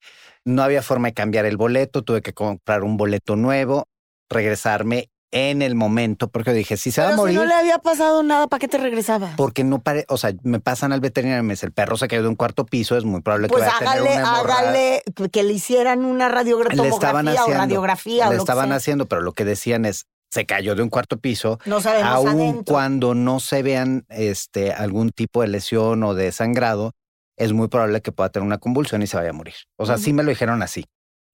No 0.44 0.62
había 0.62 0.80
forma 0.80 1.08
de 1.08 1.14
cambiar 1.14 1.44
el 1.44 1.56
boleto, 1.56 2.02
tuve 2.02 2.22
que 2.22 2.34
comprar 2.34 2.84
un 2.84 2.96
boleto 2.96 3.34
nuevo, 3.34 3.88
regresarme 4.30 5.10
en 5.36 5.62
el 5.62 5.74
momento, 5.74 6.28
porque 6.28 6.52
dije, 6.52 6.76
si 6.76 6.92
se 6.92 7.00
va 7.00 7.08
a 7.08 7.10
Pero 7.10 7.16
si 7.16 7.22
morir, 7.22 7.36
no 7.40 7.44
le 7.46 7.54
había 7.54 7.78
pasado 7.80 8.22
nada, 8.22 8.46
¿para 8.46 8.60
qué 8.60 8.68
te 8.68 8.78
regresabas? 8.78 9.34
porque 9.36 9.64
no 9.64 9.80
pare, 9.82 10.04
o 10.08 10.16
sea, 10.16 10.32
me 10.44 10.60
pasan 10.60 10.92
al 10.92 11.00
veterinario 11.00 11.42
y 11.42 11.46
me 11.46 11.54
dice, 11.54 11.66
el 11.66 11.72
perro 11.72 11.96
se 11.96 12.06
cayó 12.06 12.22
de 12.22 12.28
un 12.28 12.36
cuarto 12.36 12.64
piso, 12.64 12.96
es 12.96 13.04
muy 13.04 13.20
probable 13.20 13.48
Pues 13.48 13.64
que 13.64 13.68
vaya 13.70 13.76
a 13.76 13.78
tener 13.80 13.92
hágale, 14.12 14.22
una 14.22 14.34
hemorragia. 14.38 14.68
hágale 14.68 15.02
que 15.32 15.42
le 15.42 15.52
hicieran 15.52 16.04
una 16.04 16.28
radiogra- 16.28 16.72
Le 16.72 16.88
estaban 16.88 17.26
o 17.26 17.30
haciendo, 17.32 17.58
radiografía 17.58 18.28
o 18.28 18.30
le 18.30 18.36
lo 18.36 18.42
estaban 18.42 18.70
haciendo, 18.72 19.06
pero 19.06 19.22
lo 19.22 19.32
que 19.32 19.44
decían 19.44 19.84
es, 19.86 20.06
se 20.32 20.46
cayó 20.46 20.76
de 20.76 20.82
un 20.82 20.88
cuarto 20.88 21.18
piso, 21.18 21.58
No 21.64 21.80
sabemos 21.80 22.12
aun 22.12 22.28
adentro. 22.40 22.72
cuando 22.72 23.14
no 23.14 23.40
se 23.40 23.62
vean 23.64 24.04
este, 24.10 24.72
algún 24.72 25.10
tipo 25.10 25.42
de 25.42 25.48
lesión 25.48 26.02
o 26.04 26.14
de 26.14 26.30
sangrado, 26.30 26.92
es 27.36 27.52
muy 27.52 27.66
probable 27.66 28.02
que 28.02 28.12
pueda 28.12 28.28
tener 28.30 28.46
una 28.46 28.58
convulsión 28.58 29.02
y 29.02 29.08
se 29.08 29.16
vaya 29.16 29.30
a 29.30 29.32
morir. 29.32 29.54
O 29.76 29.84
sea, 29.86 29.98
sí 29.98 30.12
me 30.12 30.22
lo 30.22 30.30
dijeron 30.30 30.62
así. 30.62 30.84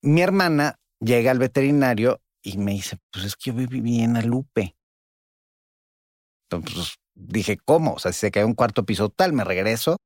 Mi 0.03 0.23
hermana 0.23 0.77
llega 1.01 1.31
al 1.31 1.39
veterinario 1.39 2.21
y 2.43 2.59
me 2.59 2.73
dice, 2.73 2.99
pues 3.13 3.25
es 3.25 3.37
que 3.37 3.51
yo 3.51 3.55
viví 3.55 3.81
bien 3.81 4.17
a 4.17 4.23
Lupe. 4.23 4.77
Entonces 6.51 6.75
pues, 6.75 6.99
dije, 7.15 7.59
¿cómo? 7.65 7.95
O 7.95 7.99
sea, 7.99 8.13
si 8.13 8.21
se 8.21 8.31
cae 8.31 8.45
un 8.45 8.55
cuarto 8.55 8.85
piso 8.85 9.09
tal, 9.09 9.33
me 9.33 9.45
regreso. 9.45 9.97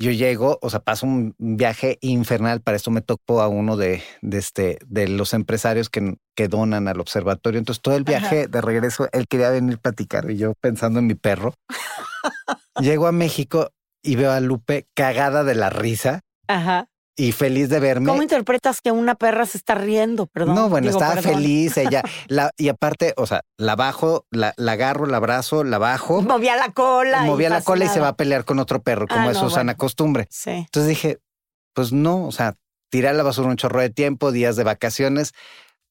Yo 0.00 0.10
llego, 0.10 0.58
o 0.60 0.70
sea, 0.70 0.80
paso 0.80 1.06
un 1.06 1.36
viaje 1.38 1.98
infernal. 2.00 2.60
Para 2.60 2.76
esto 2.76 2.90
me 2.90 3.00
tocó 3.00 3.40
a 3.40 3.48
uno 3.48 3.76
de, 3.76 4.02
de, 4.22 4.38
este, 4.38 4.78
de 4.86 5.06
los 5.06 5.34
empresarios 5.34 5.88
que, 5.88 6.16
que 6.34 6.48
donan 6.48 6.88
al 6.88 7.00
observatorio. 7.00 7.58
Entonces, 7.58 7.80
todo 7.80 7.96
el 7.96 8.02
viaje 8.02 8.48
de 8.48 8.60
regreso, 8.60 9.08
él 9.12 9.28
quería 9.28 9.50
venir 9.50 9.76
a 9.76 9.80
platicar 9.80 10.28
y 10.30 10.36
yo 10.36 10.54
pensando 10.60 10.98
en 10.98 11.06
mi 11.06 11.14
perro. 11.14 11.54
Llego 12.80 13.06
a 13.06 13.12
México 13.12 13.70
y 14.02 14.16
veo 14.16 14.32
a 14.32 14.40
Lupe 14.40 14.88
cagada 14.94 15.44
de 15.44 15.54
la 15.54 15.70
risa 15.70 16.24
Ajá. 16.48 16.88
Y 17.16 17.32
feliz 17.32 17.68
de 17.68 17.78
verme. 17.80 18.08
¿Cómo 18.08 18.22
interpretas 18.22 18.80
que 18.80 18.90
una 18.90 19.14
perra 19.14 19.46
se 19.46 19.56
está 19.58 19.74
riendo? 19.74 20.26
Perdón. 20.26 20.54
no, 20.56 20.68
bueno, 20.68 20.88
Digo, 20.88 20.98
estaba 20.98 21.14
perdón. 21.20 21.34
feliz 21.34 21.76
ella. 21.76 22.02
La, 22.28 22.50
y 22.56 22.68
aparte, 22.68 23.14
o 23.16 23.26
sea, 23.26 23.42
la 23.56 23.76
bajo, 23.76 24.26
la, 24.30 24.52
la 24.56 24.72
agarro, 24.72 25.06
la 25.06 25.18
abrazo, 25.18 25.62
la 25.64 25.78
bajo, 25.78 26.22
Movía 26.22 26.56
la 26.56 26.72
cola. 26.72 27.22
movía 27.22 27.50
la 27.50 27.62
cola 27.62 27.84
y 27.84 27.88
se 27.88 28.00
va 28.00 28.08
a 28.08 28.16
pelear 28.16 28.44
con 28.44 28.58
otro 28.58 28.82
perro, 28.82 29.06
como 29.06 29.28
Ah, 29.28 29.32
es 29.32 29.36
no, 29.38 29.44
Susana 29.48 29.72
bueno. 29.72 29.78
costumbre. 29.78 30.26
Sí. 30.30 30.50
Entonces 30.50 30.88
dije, 30.88 31.18
pues 31.72 31.92
no, 31.92 32.26
o 32.26 32.32
sea, 32.32 32.54
tiré 32.90 33.08
a 33.08 33.12
la 33.12 33.22
basura 33.22 33.48
un 33.48 33.56
chorro 33.56 33.80
de 33.80 33.90
tiempo, 33.90 34.32
días 34.32 34.56
de 34.56 34.64
vacaciones, 34.64 35.32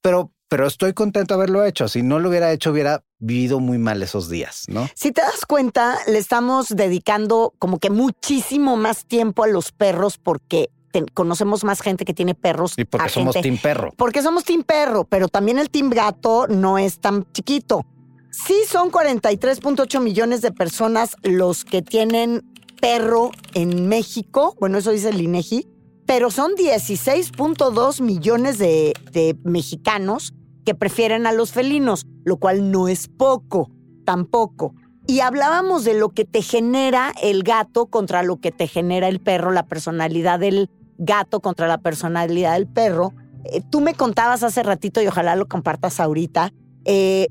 pero, 0.01 0.31
pero 0.49 0.67
estoy 0.67 0.91
contento 0.93 1.33
de 1.33 1.37
haberlo 1.37 1.63
hecho. 1.63 1.87
Si 1.87 2.03
no 2.03 2.19
lo 2.19 2.29
hubiera 2.29 2.51
hecho, 2.51 2.71
hubiera 2.71 3.03
vivido 3.19 3.61
muy 3.61 3.77
mal 3.77 4.03
esos 4.03 4.29
días, 4.29 4.65
¿no? 4.67 4.89
Si 4.95 5.11
te 5.13 5.21
das 5.21 5.45
cuenta, 5.45 5.97
le 6.07 6.17
estamos 6.17 6.67
dedicando 6.69 7.53
como 7.59 7.79
que 7.79 7.89
muchísimo 7.89 8.75
más 8.75 9.05
tiempo 9.05 9.43
a 9.45 9.47
los 9.47 9.71
perros 9.71 10.17
porque 10.17 10.69
te- 10.93 11.03
conocemos 11.13 11.63
más 11.65 11.81
gente 11.81 12.05
que 12.05 12.13
tiene 12.13 12.35
perros. 12.35 12.75
Y 12.77 12.85
porque 12.85 13.07
a 13.07 13.09
somos 13.09 13.33
gente- 13.33 13.49
team 13.49 13.61
perro. 13.61 13.91
Porque 13.97 14.21
somos 14.21 14.45
team 14.45 14.63
perro, 14.63 15.03
pero 15.03 15.27
también 15.27 15.57
el 15.59 15.69
team 15.69 15.89
gato 15.89 16.47
no 16.47 16.77
es 16.77 16.99
tan 16.99 17.25
chiquito. 17.33 17.85
Sí 18.31 18.55
son 18.69 18.91
43.8 18.91 19.99
millones 19.99 20.41
de 20.41 20.51
personas 20.51 21.15
los 21.23 21.65
que 21.65 21.81
tienen 21.81 22.43
perro 22.79 23.31
en 23.53 23.87
México. 23.87 24.55
Bueno, 24.59 24.77
eso 24.77 24.91
dice 24.91 25.09
el 25.09 25.19
INEGI. 25.21 25.67
Pero 26.05 26.29
son 26.31 26.51
16.2 26.55 28.01
millones 28.01 28.57
de, 28.57 28.93
de 29.11 29.37
mexicanos 29.43 30.33
que 30.65 30.75
prefieren 30.75 31.25
a 31.27 31.31
los 31.31 31.51
felinos, 31.51 32.05
lo 32.25 32.37
cual 32.37 32.71
no 32.71 32.87
es 32.87 33.07
poco, 33.07 33.69
tampoco. 34.05 34.73
Y 35.07 35.19
hablábamos 35.19 35.83
de 35.83 35.93
lo 35.93 36.09
que 36.09 36.25
te 36.25 36.41
genera 36.41 37.13
el 37.21 37.43
gato 37.43 37.87
contra 37.87 38.23
lo 38.23 38.37
que 38.37 38.51
te 38.51 38.67
genera 38.67 39.07
el 39.09 39.19
perro, 39.19 39.51
la 39.51 39.65
personalidad 39.65 40.39
del 40.39 40.69
gato 40.97 41.39
contra 41.39 41.67
la 41.67 41.79
personalidad 41.79 42.53
del 42.53 42.67
perro. 42.67 43.13
Eh, 43.45 43.61
tú 43.69 43.81
me 43.81 43.93
contabas 43.93 44.43
hace 44.43 44.63
ratito, 44.63 45.01
y 45.01 45.07
ojalá 45.07 45.35
lo 45.35 45.47
compartas 45.47 45.99
ahorita, 45.99 46.53
eh, 46.85 47.27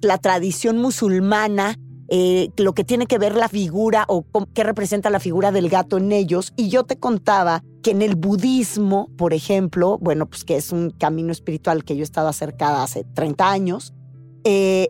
la 0.00 0.18
tradición 0.18 0.78
musulmana, 0.78 1.76
eh, 2.08 2.50
lo 2.56 2.74
que 2.74 2.84
tiene 2.84 3.06
que 3.06 3.18
ver 3.18 3.36
la 3.36 3.48
figura 3.48 4.04
o 4.08 4.26
qué 4.52 4.64
representa 4.64 5.10
la 5.10 5.20
figura 5.20 5.52
del 5.52 5.68
gato 5.68 5.96
en 5.96 6.12
ellos. 6.12 6.52
Y 6.56 6.68
yo 6.68 6.84
te 6.84 6.98
contaba 6.98 7.62
que 7.82 7.92
en 7.92 8.02
el 8.02 8.16
budismo, 8.16 9.08
por 9.16 9.32
ejemplo, 9.32 9.98
bueno, 10.00 10.26
pues 10.26 10.44
que 10.44 10.56
es 10.56 10.72
un 10.72 10.90
camino 10.90 11.32
espiritual 11.32 11.84
que 11.84 11.96
yo 11.96 12.00
he 12.00 12.04
estado 12.04 12.28
acercada 12.28 12.82
hace 12.82 13.04
30 13.14 13.50
años, 13.50 13.94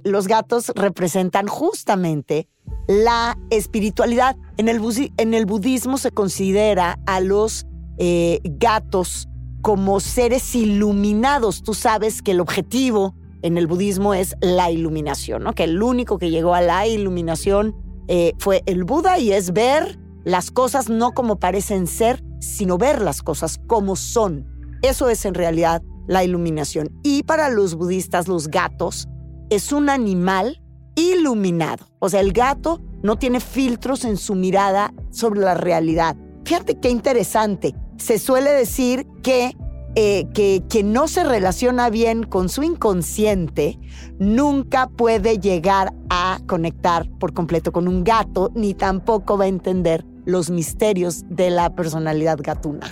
los 0.05 0.29
gatos 0.29 0.73
representan 0.75 1.47
justamente 1.47 2.49
la 2.89 3.39
espiritualidad. 3.51 4.37
En 4.57 4.69
el, 4.69 5.47
budismo 5.47 5.99
se 5.99 6.11
considera 6.11 6.99
a 7.07 7.21
los 7.21 7.67
eh, 7.99 8.41
gatos 8.45 9.29
como 9.61 10.01
seres 10.01 10.55
iluminados. 10.55 11.63
Tú 11.63 11.75
sabes 11.75 12.23
que 12.23 12.33
el 12.33 12.41
objetivo 12.41 13.15
en 13.43 13.59
el 13.59 13.67
budismo 13.67 14.15
es 14.15 14.37
la 14.41 14.71
iluminación, 14.71 15.43
¿no? 15.43 15.55
Que 15.55 15.65
el 15.65 15.83
único 15.83 16.19
que 16.19 16.31
llegó 16.31 16.55
a 16.55 16.61
la 16.61 16.87
iluminación 16.87 17.75
eh, 18.09 18.35
fue 18.39 18.63
el 18.67 18.85
Buda 18.85 19.19
y 19.19 19.33
es 19.33 19.53
ver 19.53 19.99
las 20.25 20.51
cosas 20.51 20.89
no 20.89 21.13
como 21.13 21.41
parecen 21.41 21.87
ser, 21.87 22.23
sino 22.41 22.79
ver 22.79 23.01
las 23.01 23.23
cosas 23.23 23.59
como 23.67 23.97
son. 23.97 24.47
Eso 24.83 25.09
es 25.09 25.25
en 25.25 25.35
realidad 25.35 25.83
la 26.07 26.25
iluminación. 26.25 26.91
Y 27.03 27.23
para 27.25 27.49
los 27.49 27.75
budistas, 27.75 28.29
los 28.29 28.49
gatos 28.49 29.09
es 29.51 29.73
un 29.73 29.91
animal 29.91 30.62
iluminado. 30.95 31.87
O 31.99 32.09
sea, 32.09 32.21
el 32.21 32.33
gato 32.33 32.81
no 33.03 33.17
tiene 33.17 33.41
filtros 33.41 34.05
en 34.05 34.17
su 34.17 34.35
mirada 34.35 34.93
sobre 35.11 35.41
la 35.41 35.55
realidad. 35.55 36.17
Fíjate 36.45 36.79
qué 36.79 36.91
interesante. 36.91 37.75
Se 37.97 38.19
suele 38.19 38.51
decir 38.51 39.07
que 39.23 39.57
eh, 39.95 40.27
que 40.33 40.63
quien 40.71 40.95
no 40.95 41.07
se 41.07 41.23
relaciona 41.23 41.91
bien 41.91 42.23
con 42.23 42.49
su 42.49 42.63
inconsciente 42.63 43.79
nunca 44.19 44.89
puede 44.89 45.39
llegar 45.39 45.93
a 46.09 46.41
conectar 46.47 47.07
por 47.19 47.35
completo 47.35 47.73
con 47.73 47.87
un 47.89 48.03
gato, 48.03 48.51
ni 48.55 48.73
tampoco 48.73 49.37
va 49.37 49.45
a 49.45 49.49
entender 49.49 50.07
los 50.25 50.49
misterios 50.49 51.25
de 51.29 51.51
la 51.51 51.75
personalidad 51.75 52.39
gatuna. 52.43 52.87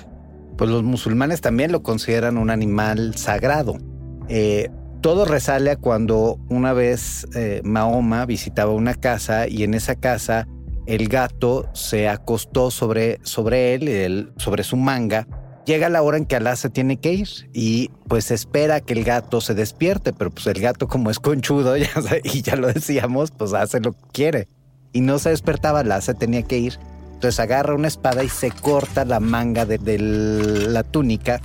Pues 0.58 0.68
los 0.68 0.82
musulmanes 0.82 1.40
también 1.40 1.72
lo 1.72 1.82
consideran 1.82 2.36
un 2.36 2.50
animal 2.50 3.16
sagrado. 3.16 3.78
Eh, 4.28 4.68
todo 5.00 5.24
resale 5.24 5.70
a 5.70 5.76
cuando 5.76 6.38
una 6.48 6.72
vez 6.72 7.26
eh, 7.34 7.60
Mahoma 7.64 8.26
visitaba 8.26 8.72
una 8.72 8.94
casa 8.94 9.48
y 9.48 9.62
en 9.62 9.74
esa 9.74 9.94
casa 9.94 10.46
el 10.86 11.08
gato 11.08 11.68
se 11.72 12.08
acostó 12.08 12.70
sobre, 12.70 13.18
sobre 13.22 13.74
él, 13.74 14.32
sobre 14.36 14.64
su 14.64 14.76
manga. 14.76 15.26
Llega 15.66 15.88
la 15.88 16.02
hora 16.02 16.16
en 16.16 16.26
que 16.26 16.36
Alá 16.36 16.56
se 16.56 16.70
tiene 16.70 16.98
que 16.98 17.12
ir 17.12 17.28
y 17.52 17.90
pues 18.08 18.30
espera 18.30 18.80
que 18.80 18.94
el 18.94 19.04
gato 19.04 19.40
se 19.40 19.54
despierte, 19.54 20.12
pero 20.12 20.30
pues 20.30 20.46
el 20.46 20.60
gato 20.60 20.88
como 20.88 21.10
es 21.10 21.18
conchudo 21.18 21.76
ya, 21.76 21.88
y 22.24 22.42
ya 22.42 22.56
lo 22.56 22.68
decíamos, 22.68 23.30
pues 23.30 23.52
hace 23.52 23.80
lo 23.80 23.92
que 23.92 24.04
quiere. 24.12 24.48
Y 24.92 25.02
no 25.02 25.18
se 25.18 25.30
despertaba, 25.30 25.80
Alá 25.80 26.00
se 26.00 26.14
tenía 26.14 26.42
que 26.42 26.58
ir. 26.58 26.78
Entonces 27.14 27.38
agarra 27.38 27.74
una 27.74 27.88
espada 27.88 28.24
y 28.24 28.28
se 28.28 28.50
corta 28.50 29.04
la 29.04 29.20
manga 29.20 29.66
de 29.66 29.98
la 29.98 30.82
túnica 30.82 31.40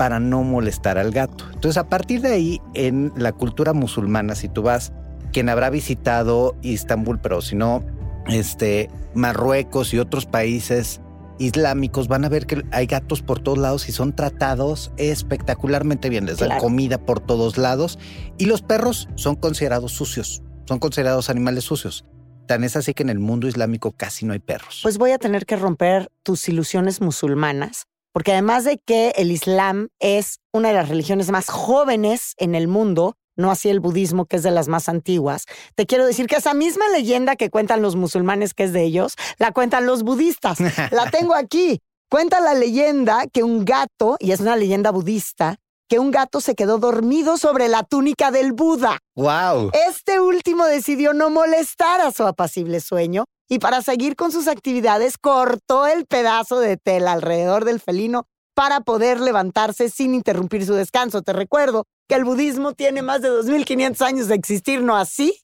para 0.00 0.18
no 0.18 0.42
molestar 0.44 0.96
al 0.96 1.10
gato. 1.10 1.44
Entonces 1.52 1.76
a 1.76 1.90
partir 1.90 2.22
de 2.22 2.32
ahí, 2.32 2.60
en 2.72 3.12
la 3.16 3.32
cultura 3.32 3.74
musulmana, 3.74 4.34
si 4.34 4.48
tú 4.48 4.62
vas, 4.62 4.94
quien 5.30 5.50
habrá 5.50 5.68
visitado 5.68 6.56
Istambul, 6.62 7.18
pero 7.20 7.42
si 7.42 7.54
no, 7.54 7.84
este, 8.26 8.88
Marruecos 9.12 9.92
y 9.92 9.98
otros 9.98 10.24
países 10.24 11.02
islámicos, 11.38 12.08
van 12.08 12.24
a 12.24 12.30
ver 12.30 12.46
que 12.46 12.64
hay 12.70 12.86
gatos 12.86 13.20
por 13.20 13.40
todos 13.40 13.58
lados 13.58 13.90
y 13.90 13.92
son 13.92 14.16
tratados 14.16 14.90
espectacularmente 14.96 16.08
bien. 16.08 16.24
Les 16.24 16.38
dan 16.38 16.48
Claro. 16.48 16.62
comida 16.62 16.96
por 16.96 17.20
todos 17.20 17.58
lados 17.58 17.98
y 18.38 18.46
los 18.46 18.62
perros 18.62 19.06
son 19.16 19.36
considerados 19.36 19.92
sucios, 19.92 20.42
son 20.66 20.78
considerados 20.78 21.28
animales 21.28 21.64
sucios. 21.64 22.06
Tan 22.46 22.64
es 22.64 22.74
así 22.74 22.94
que 22.94 23.02
en 23.02 23.10
el 23.10 23.18
mundo 23.18 23.48
islámico 23.48 23.92
casi 23.92 24.24
no 24.24 24.32
hay 24.32 24.38
perros. 24.38 24.80
Pues 24.82 24.96
voy 24.96 25.10
a 25.10 25.18
tener 25.18 25.44
que 25.44 25.56
romper 25.56 26.10
tus 26.22 26.48
ilusiones 26.48 27.02
musulmanas, 27.02 27.86
porque 28.12 28.32
además 28.32 28.64
de 28.64 28.78
que 28.78 29.10
el 29.16 29.30
Islam 29.30 29.88
es 29.98 30.38
una 30.52 30.68
de 30.68 30.74
las 30.74 30.88
religiones 30.88 31.30
más 31.30 31.48
jóvenes 31.48 32.34
en 32.38 32.54
el 32.54 32.68
mundo, 32.68 33.16
no 33.36 33.50
así 33.50 33.68
el 33.68 33.80
budismo, 33.80 34.26
que 34.26 34.36
es 34.36 34.42
de 34.42 34.50
las 34.50 34.68
más 34.68 34.88
antiguas, 34.88 35.46
te 35.74 35.86
quiero 35.86 36.06
decir 36.06 36.26
que 36.26 36.36
esa 36.36 36.54
misma 36.54 36.88
leyenda 36.88 37.36
que 37.36 37.50
cuentan 37.50 37.82
los 37.82 37.96
musulmanes, 37.96 38.54
que 38.54 38.64
es 38.64 38.72
de 38.72 38.82
ellos, 38.82 39.14
la 39.38 39.52
cuentan 39.52 39.86
los 39.86 40.02
budistas. 40.02 40.58
La 40.90 41.10
tengo 41.10 41.34
aquí. 41.34 41.80
Cuenta 42.10 42.40
la 42.40 42.54
leyenda 42.54 43.26
que 43.32 43.44
un 43.44 43.64
gato, 43.64 44.16
y 44.18 44.32
es 44.32 44.40
una 44.40 44.56
leyenda 44.56 44.90
budista, 44.90 45.58
que 45.88 46.00
un 46.00 46.10
gato 46.10 46.40
se 46.40 46.56
quedó 46.56 46.78
dormido 46.78 47.36
sobre 47.36 47.68
la 47.68 47.84
túnica 47.84 48.32
del 48.32 48.52
Buda. 48.52 48.98
¡Wow! 49.14 49.70
Este 49.88 50.20
último 50.20 50.66
decidió 50.66 51.14
no 51.14 51.30
molestar 51.30 52.00
a 52.00 52.10
su 52.10 52.24
apacible 52.24 52.80
sueño 52.80 53.26
y 53.50 53.58
para 53.58 53.82
seguir 53.82 54.16
con 54.16 54.32
sus 54.32 54.48
actividades 54.48 55.18
cortó 55.18 55.86
el 55.86 56.06
pedazo 56.06 56.58
de 56.60 56.76
tela 56.78 57.12
alrededor 57.12 57.66
del 57.66 57.80
felino 57.80 58.26
para 58.54 58.80
poder 58.80 59.20
levantarse 59.20 59.90
sin 59.90 60.14
interrumpir 60.14 60.64
su 60.64 60.74
descanso. 60.74 61.22
Te 61.22 61.32
recuerdo 61.32 61.84
que 62.08 62.14
el 62.14 62.24
budismo 62.24 62.72
tiene 62.72 63.02
más 63.02 63.20
de 63.22 63.28
2.500 63.30 64.00
años 64.02 64.28
de 64.28 64.34
existir, 64.36 64.82
no 64.82 64.96
así 64.96 65.34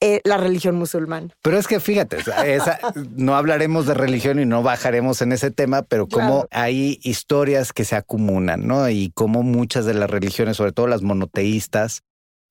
eh, 0.00 0.20
la 0.24 0.36
religión 0.36 0.74
musulmana. 0.76 1.28
Pero 1.42 1.58
es 1.58 1.66
que 1.68 1.78
fíjate, 1.80 2.18
esa- 2.44 2.78
no 3.16 3.36
hablaremos 3.36 3.86
de 3.86 3.94
religión 3.94 4.38
y 4.40 4.44
no 4.46 4.62
bajaremos 4.62 5.22
en 5.22 5.32
ese 5.32 5.50
tema, 5.50 5.82
pero 5.82 6.08
como 6.08 6.46
Claro. 6.46 6.48
hay 6.50 6.98
historias 7.02 7.72
que 7.72 7.84
se 7.84 7.94
acumulan, 7.96 8.66
¿no? 8.66 8.88
Y 8.88 9.10
como 9.14 9.42
muchas 9.42 9.84
de 9.86 9.94
las 9.94 10.10
religiones, 10.10 10.56
sobre 10.56 10.72
todo 10.72 10.88
las 10.88 11.02
monoteístas 11.02 12.02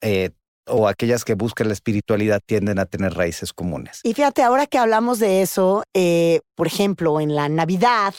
eh, 0.01 0.31
o 0.67 0.87
aquellas 0.87 1.25
que 1.25 1.33
buscan 1.35 1.67
la 1.67 1.73
espiritualidad, 1.73 2.41
tienden 2.45 2.79
a 2.79 2.85
tener 2.85 3.13
raíces 3.13 3.51
comunes. 3.53 3.99
Y 4.03 4.13
fíjate, 4.13 4.43
ahora 4.43 4.67
que 4.67 4.77
hablamos 4.77 5.19
de 5.19 5.41
eso, 5.41 5.83
eh, 5.93 6.41
por 6.55 6.67
ejemplo, 6.67 7.19
en 7.19 7.35
la 7.35 7.49
Navidad, 7.49 8.13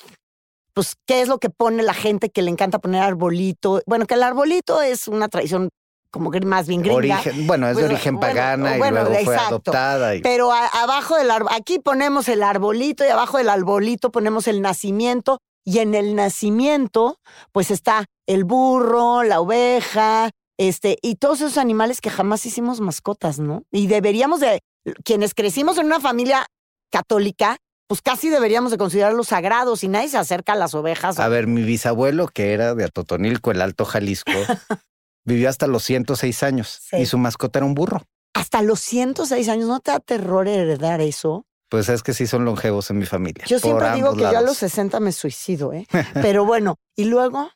pues, 0.75 0.95
¿qué 1.07 1.21
es 1.23 1.29
lo 1.29 1.39
que 1.39 1.51
pone 1.51 1.83
la 1.83 1.95
gente 1.95 2.31
que 2.31 2.43
le 2.43 2.51
encanta 2.51 2.79
poner 2.79 3.03
arbolito? 3.03 3.83
Bueno, 3.87 4.07
que 4.07 4.15
el 4.15 4.23
arbolito 4.23 4.81
es 4.83 5.07
una 5.09 5.29
tradición 5.29 5.69
como 6.11 6.31
que 6.31 6.41
más 6.41 6.67
bien 6.67 6.83
gringa. 6.83 6.97
Origen, 6.97 7.47
bueno, 7.47 7.69
es 7.69 7.77
de 7.77 7.83
Pues, 7.85 7.93
origen 7.93 8.17
bueno, 8.17 8.35
pagana 8.35 8.77
bueno, 8.77 9.01
y 9.01 9.05
luego 9.05 9.25
fue 9.25 9.37
adoptada. 9.37 10.15
y- 10.15 10.21
Pero 10.21 10.53
a- 10.53 10.67
abajo 10.67 11.17
del 11.17 11.31
aquí 11.51 11.79
ponemos 11.79 12.29
el 12.29 12.43
arbolito 12.43 13.03
y 13.05 13.09
abajo 13.09 13.39
del 13.39 13.49
arbolito 13.49 14.11
ponemos 14.13 14.47
el 14.47 14.61
nacimiento 14.61 15.39
y 15.65 15.79
en 15.79 15.95
el 15.95 16.15
nacimiento 16.15 17.17
pues 17.53 17.71
está 17.71 18.05
el 18.27 18.45
burro, 18.45 19.23
la 19.23 19.41
oveja, 19.41 20.29
este 20.59 20.99
y 21.03 21.17
todos 21.17 21.41
esos 21.41 21.59
animales 21.59 22.01
que 22.01 22.11
jamás 22.11 22.45
hicimos 22.47 22.81
mascotas, 22.81 23.38
¿no? 23.38 23.65
Y 23.71 23.87
deberíamos 23.87 24.41
de 24.41 24.61
quienes 25.05 25.35
crecimos 25.35 25.79
en 25.79 25.87
una 25.87 26.01
familia 26.01 26.47
católica, 26.91 27.57
pues 27.88 28.03
casi 28.03 28.29
deberíamos 28.29 28.71
de 28.71 28.79
considerarlos 28.79 29.29
sagrados 29.29 29.85
y 29.85 29.88
nadie 29.88 30.09
se 30.09 30.19
acerca 30.19 30.53
a 30.53 30.57
las 30.57 30.75
ovejas. 30.75 31.19
A 31.19 31.29
ver, 31.29 31.47
mi 31.47 31.62
bisabuelo, 31.62 32.29
que 32.29 32.53
era 32.53 32.75
de 32.75 32.85
Atotonilco, 32.85 33.51
el 33.51 33.61
Alto 33.62 33.85
Jalisco, 33.85 34.31
vivió 35.25 35.49
hasta 35.49 35.67
los 35.67 35.83
106 35.85 36.43
años 36.43 36.81
Sí. 36.91 36.97
y 36.99 37.07
su 37.07 37.19
mascota 37.19 37.59
era 37.59 37.67
un 37.67 37.75
burro. 37.75 38.03
Hasta 38.35 38.62
los 38.62 38.81
106 38.81 39.49
años, 39.49 39.69
¿no 39.69 39.81
te 39.81 39.91
da 39.91 40.01
terror 40.01 40.49
heredar 40.49 41.01
eso? 41.01 41.45
Pues 41.69 41.88
es 41.88 42.03
que 42.03 42.12
sí 42.12 42.27
son 42.27 42.45
longevos 42.45 42.91
en 42.91 42.99
mi 42.99 43.07
familia. 43.07 43.45
Yo 43.47 43.59
siempre 43.59 43.93
digo 43.95 44.15
que 44.15 44.21
yo 44.23 44.37
a 44.38 44.43
los 44.43 44.59
60 44.59 45.01
me 45.01 45.12
suicido, 45.12 45.73
¿eh? 45.73 45.87
Pero 46.15 46.45
bueno, 46.45 46.77
y 46.97 47.05
luego, 47.05 47.51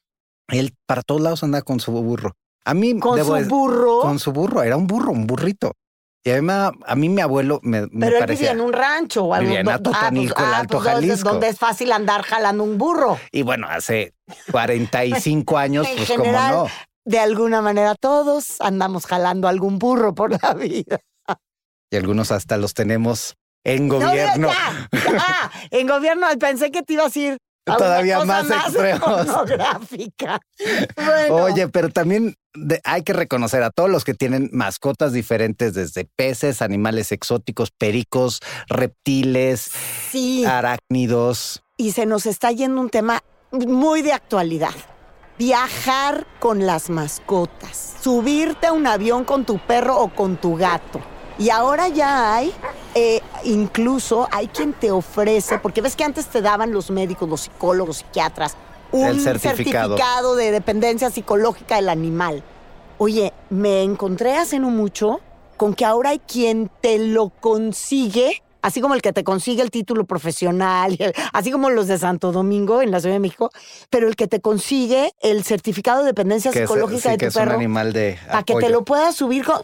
Él 0.49 0.75
para 0.87 1.03
todos 1.03 1.21
lados 1.21 1.43
andaba 1.43 1.63
con 1.63 1.81
su 1.81 1.93
burro. 1.93 2.35
A 2.67 2.75
mí 2.75 2.99
con 2.99 3.17
debo 3.17 3.39
su 3.39 3.45
burro, 3.49 4.01
con 4.01 4.19
su 4.19 4.33
burro, 4.33 4.63
era 4.63 4.77
un 4.77 4.87
burro, 4.87 5.13
un 5.13 5.27
burrito. 5.27 5.73
Y 6.25 6.31
a 6.33 6.43
mí, 6.43 6.49
a 6.51 6.95
mí 6.97 7.09
mi 7.09 7.21
abuelo 7.21 7.61
me, 7.63 7.83
me 7.83 8.07
pero 8.07 8.17
él 8.17 8.19
parecía. 8.19 8.51
vivía 8.51 8.53
en 8.53 8.61
un 8.61 8.73
rancho 8.73 9.25
o 9.27 9.33
algo. 9.35 9.47
Vivía 9.47 9.61
en 9.61 9.69
Atotonilco, 9.69 10.43
el 10.43 10.55
Alto 10.55 10.79
donde- 10.79 10.91
Jalisco. 10.91 11.29
Donde 11.31 11.49
es 11.49 11.59
fácil 11.59 11.93
andar 11.93 12.23
jalando 12.23 12.65
un 12.65 12.77
burro. 12.79 13.19
Y 13.31 13.43
bueno, 13.43 13.69
hace 13.71 14.13
45 14.51 15.57
años, 15.59 15.87
pues 15.97 16.09
como 16.11 16.25
general, 16.25 16.53
no. 16.55 16.67
De 17.05 17.21
alguna 17.21 17.63
manera 17.63 17.95
todos 17.95 18.61
andamos 18.61 19.07
jalando 19.07 19.47
algún 19.47 19.79
burro 19.79 20.13
por 20.15 20.43
la 20.43 20.55
vida. 20.55 20.99
Y 21.93 21.97
algunos 21.97 22.33
hasta 22.33 22.57
los 22.57 22.75
tenemos 22.75 23.37
en 23.65 23.87
No, 23.87 23.95
gobierno. 24.01 24.49
ya, 24.49 24.89
ya. 25.13 25.51
En 25.71 25.87
gobierno 25.87 26.27
pensé 26.41 26.73
que 26.73 26.83
te 26.83 26.95
ibas 26.95 27.15
a 27.15 27.19
ir 27.21 27.39
Todavía 27.67 28.17
cosa 28.19 28.27
más 28.27 28.51
extremos. 28.51 29.27
Bueno, 30.97 31.35
Oye, 31.35 31.69
pero 31.69 31.89
también 31.91 32.37
de- 32.55 32.81
hay 32.85 33.03
que 33.03 33.13
reconocer 33.13 33.63
a 33.63 33.71
todos 33.71 33.91
los 33.91 34.05
que 34.05 34.15
tienen 34.15 34.49
mascotas 34.53 35.13
diferentes, 35.13 35.75
desde 35.75 36.07
peces, 36.17 36.63
animales 36.63 37.11
exóticos, 37.13 37.71
pericos, 37.71 38.41
reptiles, 38.69 39.71
sí. 40.11 40.45
arácnidos. 40.45 41.63
y 41.77 41.93
se 41.93 42.07
nos 42.07 42.25
está 42.27 42.53
yendo 42.53 42.81
un 42.81 42.89
tema 42.89 43.23
muy 43.53 44.03
de 44.03 44.13
actualidad. 44.13 44.75
Viajar 45.39 46.27
con 46.41 46.65
las 46.67 46.89
mascotas, 46.89 47.97
subirte 48.01 48.69
a 48.69 48.73
un 48.73 48.87
avión 48.87 49.25
con 49.25 49.45
tu 49.45 49.59
perro 49.59 49.99
o 49.99 50.09
con 50.15 50.37
tu 50.39 50.57
gato. 50.57 51.01
Y 51.39 51.51
ahora 51.51 51.89
ya 51.89 52.35
hay, 52.35 52.53
eh, 52.95 53.21
incluso 53.45 54.27
hay 54.33 54.49
quien 54.49 54.73
te 54.73 54.91
ofrece, 54.91 55.59
porque 55.59 55.83
ves 55.83 55.95
que 55.95 56.05
antes 56.05 56.27
te 56.27 56.41
daban 56.41 56.73
los 56.73 56.91
médicos, 56.91 57.29
los 57.29 57.43
psicólogos, 57.43 57.99
psiquiatras, 57.99 58.57
un 58.93 59.07
El 59.07 59.21
certificado. 59.21 59.97
certificado 59.97 60.37
de 60.37 60.51
dependencia 60.51 61.11
psicológica 61.11 61.77
del 61.77 61.91
animal. 61.91 62.43
Oye, 62.99 63.35
me 63.51 63.83
encontré 63.83 64.37
hace 64.37 64.59
no 64.59 64.71
mucho 64.71 65.21
con 65.59 65.75
que 65.75 65.85
ahora 65.85 66.11
hay 66.11 66.21
quien 66.21 66.71
te 66.81 66.99
lo 66.99 67.29
consigue, 67.29 68.43
así 68.63 68.81
como 68.81 68.95
el 68.95 69.03
que 69.03 69.13
te 69.13 69.23
consigue 69.23 69.63
el 69.63 69.71
título 69.71 70.07
profesional, 70.07 70.97
así 71.35 71.51
como 71.51 71.69
los 71.69 71.87
de 71.87 71.99
Santo 71.99 72.33
Domingo 72.33 72.81
en 72.81 72.91
la 72.91 73.01
Ciudad 73.01 73.17
de 73.17 73.21
México, 73.21 73.51
pero 73.91 74.09
el 74.09 74.17
que 74.17 74.27
te 74.27 74.41
consigue 74.41 75.13
el 75.21 75.45
certificado 75.45 76.01
de 76.01 76.07
dependencia 76.07 76.51
Que 76.51 76.63
es, 76.63 76.69
psicológica 76.69 77.03
sí, 77.03 77.09
de 77.11 77.17
que 77.19 77.27
tu 77.27 77.29
es 77.29 77.37
un 77.37 77.43
perro 77.43 77.57
animal 77.57 77.93
de 77.93 78.19
para 78.27 78.43
que 78.43 78.55
te 78.55 78.71
lo 78.71 78.85
puedas 78.85 79.15
subir 79.15 79.45
con... 79.45 79.61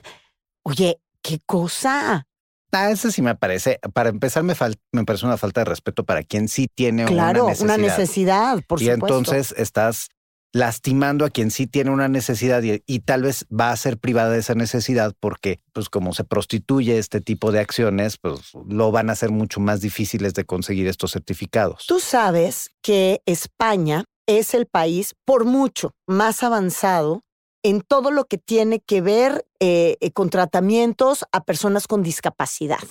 Oye, 0.64 1.00
qué 1.22 1.38
cosa. 1.46 2.26
Ah, 2.72 2.90
eso 2.90 3.10
sí 3.10 3.20
me 3.22 3.34
parece. 3.34 3.78
Para 3.92 4.08
empezar, 4.08 4.42
me, 4.44 4.54
fal- 4.54 4.78
me 4.92 5.04
parece 5.04 5.26
una 5.26 5.36
falta 5.36 5.60
de 5.60 5.66
respeto 5.66 6.04
para 6.04 6.22
quien 6.22 6.48
sí 6.48 6.68
tiene 6.74 7.04
Claro, 7.04 7.44
una 7.44 7.50
necesidad. 7.52 7.74
una 7.76 7.86
necesidad, 7.86 8.62
por 8.66 8.80
y 8.80 8.84
supuesto. 8.86 9.18
entonces 9.18 9.54
estás 9.58 10.08
lastimando 10.54 11.24
a 11.24 11.30
quien 11.30 11.50
sí 11.50 11.66
tiene 11.66 11.90
una 11.90 12.08
necesidad 12.08 12.62
y, 12.62 12.82
y 12.86 13.00
tal 13.00 13.22
vez 13.22 13.46
va 13.50 13.70
a 13.70 13.76
ser 13.76 13.98
privada 13.98 14.30
de 14.30 14.38
esa 14.40 14.54
necesidad 14.54 15.14
porque, 15.18 15.60
pues 15.72 15.88
como 15.88 16.12
se 16.12 16.24
prostituye 16.24 16.98
este 16.98 17.20
tipo 17.22 17.52
de 17.52 17.60
acciones, 17.60 18.18
pues 18.18 18.52
lo 18.68 18.90
van 18.90 19.08
a 19.08 19.14
hacer 19.14 19.30
mucho 19.30 19.60
más 19.60 19.80
difíciles 19.80 20.34
de 20.34 20.44
conseguir 20.44 20.86
estos 20.88 21.12
certificados. 21.12 21.86
Tú 21.86 22.00
sabes 22.00 22.70
que 22.82 23.22
España 23.26 24.04
es 24.26 24.52
el 24.54 24.66
país 24.66 25.14
por 25.24 25.44
mucho 25.46 25.92
más 26.06 26.42
avanzado 26.42 27.22
en 27.62 27.80
todo 27.80 28.10
lo 28.10 28.24
que 28.24 28.38
tiene 28.38 28.80
que 28.80 29.00
ver 29.00 29.46
eh, 29.60 29.96
eh, 30.00 30.10
con 30.12 30.30
tratamientos 30.30 31.24
a 31.32 31.44
personas 31.44 31.86
con 31.86 32.02
discapacidad. 32.02 32.82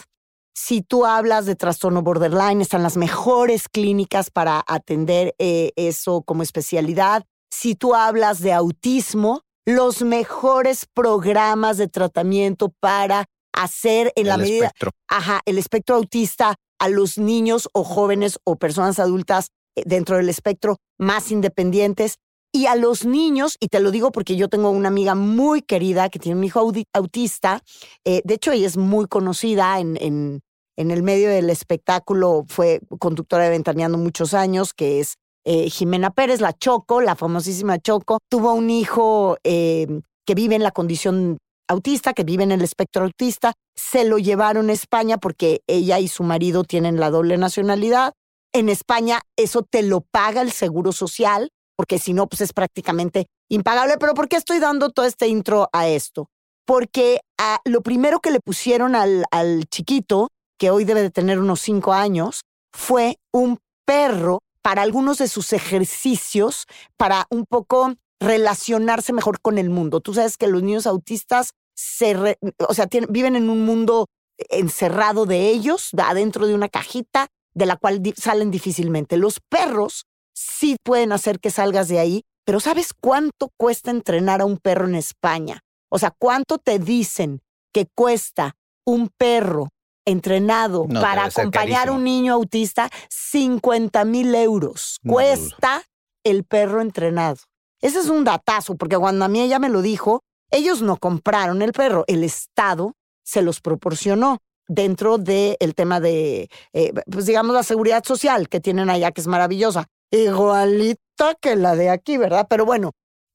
Si 0.53 0.81
tú 0.81 1.05
hablas 1.05 1.45
de 1.45 1.55
trastorno 1.55 2.01
borderline, 2.01 2.61
están 2.61 2.83
las 2.83 2.97
mejores 2.97 3.67
clínicas 3.69 4.29
para 4.29 4.63
atender 4.67 5.33
eh, 5.39 5.71
eso 5.75 6.23
como 6.23 6.43
especialidad. 6.43 7.25
Si 7.49 7.75
tú 7.75 7.95
hablas 7.95 8.39
de 8.41 8.53
autismo, 8.53 9.41
los 9.65 10.01
mejores 10.01 10.87
programas 10.93 11.77
de 11.77 11.87
tratamiento 11.87 12.73
para 12.79 13.25
hacer 13.53 14.11
en 14.15 14.27
la 14.27 14.37
medida 14.37 14.67
espectro. 14.67 14.91
ajá, 15.07 15.41
el 15.45 15.57
espectro 15.57 15.95
autista 15.95 16.55
a 16.79 16.89
los 16.89 17.17
niños 17.17 17.69
o 17.73 17.83
jóvenes 17.83 18.39
o 18.43 18.55
personas 18.55 18.99
adultas 18.99 19.49
dentro 19.75 20.17
del 20.17 20.29
espectro 20.29 20.77
más 20.97 21.31
independientes 21.31 22.17
y 22.51 22.65
a 22.65 22.75
los 22.75 23.05
niños, 23.05 23.57
y 23.59 23.67
te 23.67 23.79
lo 23.79 23.91
digo 23.91 24.11
porque 24.11 24.35
yo 24.35 24.49
tengo 24.49 24.69
una 24.69 24.89
amiga 24.89 25.15
muy 25.15 25.61
querida 25.61 26.09
que 26.09 26.19
tiene 26.19 26.37
un 26.37 26.43
hijo 26.43 26.71
autista, 26.93 27.61
eh, 28.05 28.21
de 28.25 28.33
hecho 28.33 28.51
ella 28.51 28.67
es 28.67 28.77
muy 28.77 29.07
conocida 29.07 29.79
en, 29.79 29.97
en, 30.01 30.41
el 30.75 31.03
medio 31.03 31.29
del 31.29 31.49
espectáculo, 31.51 32.43
fue 32.47 32.81
conductora 32.99 33.43
de 33.43 33.51
Ventaneando 33.51 33.99
muchos 33.99 34.33
años, 34.33 34.73
que 34.73 34.99
es 34.99 35.15
eh, 35.45 35.69
Jimena 35.69 36.09
Pérez, 36.09 36.41
la 36.41 36.53
Choco, 36.53 37.01
la 37.01 37.15
famosísima 37.15 37.77
Choco, 37.77 38.17
tuvo 38.27 38.53
un 38.53 38.69
hijo 38.71 39.37
eh, 39.43 39.87
que 40.25 40.33
vive 40.33 40.55
en 40.55 40.63
la 40.63 40.71
condición 40.71 41.37
autista, 41.67 42.13
que 42.13 42.23
vive 42.23 42.43
en 42.43 42.51
el 42.51 42.61
espectro 42.61 43.03
autista, 43.03 43.53
se 43.75 44.03
lo 44.03 44.17
llevaron 44.17 44.69
a 44.69 44.73
España 44.73 45.17
porque 45.17 45.61
ella 45.67 45.99
y 45.99 46.07
su 46.07 46.23
marido 46.23 46.63
tienen 46.63 46.99
la 46.99 47.09
doble 47.09 47.37
nacionalidad. 47.37 48.13
En 48.53 48.67
España 48.67 49.21
eso 49.37 49.63
te 49.63 49.83
lo 49.83 50.01
paga 50.01 50.41
el 50.41 50.51
Seguro 50.51 50.91
Social, 50.91 51.51
porque 51.81 51.97
si 51.97 52.13
no, 52.13 52.27
pues 52.27 52.41
es 52.41 52.53
prácticamente 52.53 53.25
impagable. 53.49 53.97
Pero 53.97 54.13
¿por 54.13 54.29
qué 54.29 54.35
estoy 54.35 54.59
dando 54.59 54.91
todo 54.91 55.07
este 55.07 55.27
intro 55.27 55.67
a 55.73 55.87
esto? 55.87 56.29
Porque 56.63 57.21
ah, 57.39 57.59
lo 57.65 57.81
primero 57.81 58.19
que 58.19 58.29
le 58.29 58.39
pusieron 58.39 58.93
al, 58.93 59.25
chiquito, 59.71 60.27
que 60.59 60.69
hoy 60.69 60.85
debe 60.85 61.01
de 61.01 61.09
tener 61.09 61.39
unos 61.39 61.59
cinco 61.59 61.93
años, 61.93 62.41
fue 62.71 63.17
un 63.33 63.57
perro 63.83 64.43
para 64.61 64.83
algunos 64.83 65.17
de 65.17 65.27
sus 65.27 65.53
ejercicios, 65.53 66.67
para 66.97 67.25
un 67.31 67.45
poco 67.49 67.95
relacionarse 68.19 69.11
mejor 69.11 69.41
con 69.41 69.57
el 69.57 69.71
mundo. 69.71 70.01
Tú 70.01 70.13
sabes 70.13 70.37
que 70.37 70.45
los 70.45 70.61
niños 70.61 70.85
autistas 70.85 71.49
se, 71.73 72.37
o 72.59 72.75
sea, 72.75 72.87
viven 73.09 73.35
en 73.35 73.49
un 73.49 73.65
mundo 73.65 74.05
encerrado 74.51 75.25
de 75.25 75.49
ellos, 75.49 75.89
adentro 75.97 76.45
de 76.45 76.53
una 76.53 76.69
cajita 76.69 77.29
de 77.55 77.65
la 77.65 77.75
cual 77.75 78.03
salen 78.15 78.51
difícilmente. 78.51 79.17
Los 79.17 79.39
perros 79.39 80.05
sí 80.33 80.75
pueden 80.83 81.11
hacer 81.11 81.39
que 81.39 81.49
salgas 81.51 81.87
de 81.87 81.99
ahí, 81.99 82.23
pero 82.45 82.59
¿sabes 82.59 82.93
cuánto 82.99 83.49
cuesta 83.57 83.91
entrenar 83.91 84.41
a 84.41 84.45
un 84.45 84.57
perro 84.57 84.85
en 84.85 84.95
España? 84.95 85.61
O 85.89 85.99
sea, 85.99 86.11
¿cuánto 86.17 86.57
te 86.57 86.79
dicen 86.79 87.41
que 87.73 87.87
cuesta 87.93 88.55
un 88.85 89.09
perro 89.09 89.69
entrenado 90.05 90.85
No, 90.89 91.01
para 91.01 91.25
acompañar 91.25 91.89
a 91.89 91.91
un 91.91 92.03
niño 92.03 92.33
autista? 92.33 92.89
50 93.09 94.03
mil 94.05 94.33
euros 94.33 94.97
No 95.03 95.13
cuesta 95.13 95.83
el 96.23 96.43
perro 96.43 96.81
entrenado. 96.81 97.37
Ese 97.81 97.99
es 97.99 98.09
un 98.09 98.23
datazo, 98.23 98.75
porque 98.75 98.97
cuando 98.97 99.25
a 99.25 99.27
mí 99.27 99.41
ella 99.41 99.59
me 99.59 99.69
lo 99.69 99.81
dijo, 99.81 100.21
ellos 100.51 100.81
no 100.81 100.97
compraron 100.97 101.61
el 101.61 101.73
perro, 101.73 102.03
el 102.07 102.23
Estado 102.23 102.93
se 103.23 103.41
los 103.41 103.61
proporcionó 103.61 104.39
dentro 104.67 105.17
del 105.17 105.75
tema 105.75 105.99
de, 105.99 106.49
eh, 106.73 106.93
pues 107.09 107.25
digamos, 107.25 107.53
la 107.55 107.63
seguridad 107.63 108.03
social 108.05 108.47
que 108.49 108.59
tienen 108.59 108.89
allá, 108.89 109.11
que 109.11 109.21
es 109.21 109.27
maravillosa. 109.27 109.87
Igualita 110.11 111.35
que 111.41 111.55
la 111.55 111.75
de 111.75 111.89
aquí, 111.89 112.17
¿verdad? 112.17 112.47
Pero 112.49 112.65
bueno, 112.65 112.91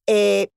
eh, 0.07 0.49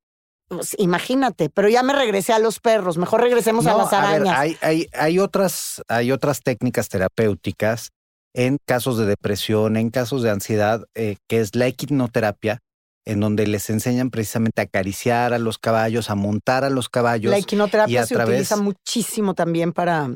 pues, 0.48 0.76
imagínate, 0.80 1.50
pero 1.50 1.70
ya 1.70 1.84
me 1.84 1.94
regresé 1.94 2.34
a 2.34 2.40
los 2.40 2.60
perros, 2.60 2.98
mejor 2.98 3.22
regresemos 3.22 3.66
a 3.68 3.78
las 3.78 3.92
ver, 3.92 4.00
arañas. 4.00 4.38
hay, 4.38 4.58
hay, 4.62 4.88
hay, 4.94 5.20
otras, 5.20 5.82
hay 5.88 6.12
otras 6.12 6.42
técnicas 6.42 6.90
terapéuticas 6.90 7.90
en 8.36 8.58
casos 8.66 8.98
de 8.98 9.06
depresión, 9.06 9.78
en 9.78 9.90
casos 9.90 10.22
de 10.24 10.30
ansiedad, 10.32 10.86
eh, 10.96 11.18
que 11.28 11.40
es 11.40 11.56
la 11.56 11.68
equinoterapia, 11.68 12.60
en 13.06 13.20
donde 13.20 13.48
les 13.48 13.70
enseñan 13.70 14.10
precisamente 14.12 14.62
a 14.62 14.66
acariciar 14.66 15.34
a 15.34 15.40
los 15.40 15.58
caballos, 15.58 16.10
a 16.10 16.16
montar 16.16 16.64
a 16.64 16.70
los 16.70 16.90
caballos. 16.90 17.32
La 17.32 17.38
equinoterapia 17.38 18.06
se 18.06 18.16
través- 18.16 18.36
utiliza 18.36 18.58
muchísimo 18.58 19.34
también 19.34 19.72
para 19.74 20.10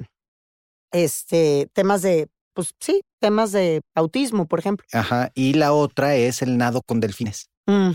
este 0.92 1.70
temas 1.74 2.02
de, 2.04 2.28
pues 2.54 2.72
sí, 2.80 3.02
temas 3.20 3.52
de 3.52 3.82
autismo, 3.96 4.46
por 4.48 4.60
ejemplo. 4.60 4.86
Ajá. 4.94 5.32
Y 5.34 5.54
la 5.54 5.74
otra 5.74 6.16
es 6.16 6.42
el 6.42 6.58
nado 6.58 6.82
con 6.86 7.00
delfines, 7.00 7.48
Mm. 7.68 7.92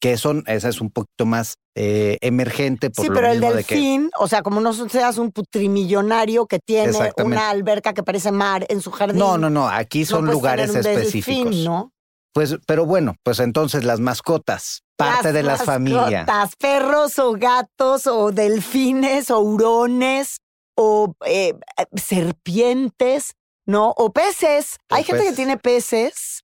que 0.00 0.16
son, 0.16 0.44
esa 0.46 0.68
es 0.68 0.80
un 0.80 0.90
poquito 0.90 1.26
más 1.26 1.54
eh, 1.76 2.18
emergente 2.20 2.90
por 2.90 3.04
Sí, 3.04 3.08
lo 3.08 3.14
pero 3.14 3.28
el 3.28 3.38
mismo 3.40 3.54
de 3.54 3.64
que 3.64 3.74
delfín, 3.74 4.10
o 4.18 4.26
sea, 4.28 4.42
como 4.42 4.60
no 4.60 4.72
seas 4.72 5.18
un 5.18 5.30
putrimillonario 5.30 6.46
que 6.46 6.58
tiene 6.58 6.98
una 7.22 7.50
alberca 7.50 7.92
que 7.94 8.02
parece 8.02 8.32
mar 8.32 8.66
en 8.68 8.80
su 8.80 8.90
jardín. 8.90 9.18
No, 9.18 9.38
no, 9.38 9.50
no, 9.50 9.68
aquí 9.68 10.04
son 10.04 10.26
lugares 10.26 10.74
específicos. 10.74 11.44
delfín, 11.44 11.64
¿no? 11.64 11.92
Pues, 12.32 12.56
pero 12.66 12.86
bueno, 12.86 13.16
pues 13.24 13.40
entonces 13.40 13.84
las 13.84 13.98
mascotas, 14.00 14.82
parte 14.96 15.32
de 15.32 15.42
las 15.42 15.64
familias. 15.64 16.26
mascotas, 16.26 16.56
Perros 16.56 17.18
o 17.18 17.32
gatos 17.32 18.06
o 18.06 18.30
delfines 18.32 19.30
o 19.30 19.40
hurones 19.40 20.38
o 20.76 21.14
eh, 21.26 21.54
serpientes. 21.96 23.32
¿No? 23.70 23.94
O 23.96 24.12
peces. 24.12 24.76
O 24.90 24.96
Hay 24.96 25.04
gente 25.04 25.24
que 25.24 25.32
tiene 25.32 25.56
peces. 25.56 26.42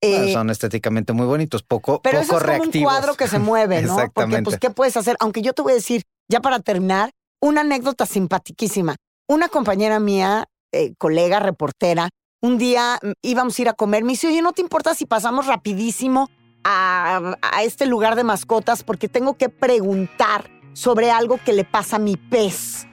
Bueno, 0.00 0.24
eh, 0.24 0.32
son 0.32 0.50
estéticamente 0.50 1.12
muy 1.12 1.26
bonitos, 1.26 1.62
poco, 1.62 2.00
pero 2.02 2.20
poco 2.20 2.36
eso 2.36 2.50
es 2.52 2.58
como 2.58 2.70
un 2.70 2.82
cuadro 2.82 3.14
que 3.14 3.26
se 3.26 3.38
mueve, 3.38 3.82
¿no? 3.82 3.96
Porque, 4.12 4.42
pues, 4.42 4.58
¿qué 4.58 4.70
puedes 4.70 4.96
hacer? 4.96 5.16
Aunque 5.18 5.42
yo 5.42 5.54
te 5.54 5.62
voy 5.62 5.72
a 5.72 5.76
decir, 5.76 6.02
ya 6.28 6.40
para 6.40 6.60
terminar, 6.60 7.10
una 7.40 7.62
anécdota 7.62 8.06
simpaticísima. 8.06 8.96
Una 9.26 9.48
compañera 9.48 9.98
mía, 9.98 10.44
eh, 10.70 10.94
colega, 10.98 11.40
reportera, 11.40 12.10
un 12.42 12.58
día 12.58 13.00
mm, 13.02 13.12
íbamos 13.22 13.58
a 13.58 13.62
ir 13.62 13.68
a 13.70 13.72
comer, 13.72 14.04
me 14.04 14.12
dice, 14.12 14.28
oye, 14.28 14.42
¿no 14.42 14.52
te 14.52 14.60
importa 14.60 14.94
si 14.94 15.06
pasamos 15.06 15.46
rapidísimo 15.46 16.28
a, 16.62 17.36
a 17.40 17.62
este 17.64 17.86
lugar 17.86 18.14
de 18.14 18.24
mascotas? 18.24 18.84
Porque 18.84 19.08
tengo 19.08 19.36
que 19.36 19.48
preguntar 19.48 20.50
sobre 20.74 21.10
algo 21.10 21.40
que 21.42 21.54
le 21.54 21.64
pasa 21.64 21.96
a 21.96 21.98
mi 21.98 22.16
pez. 22.16 22.86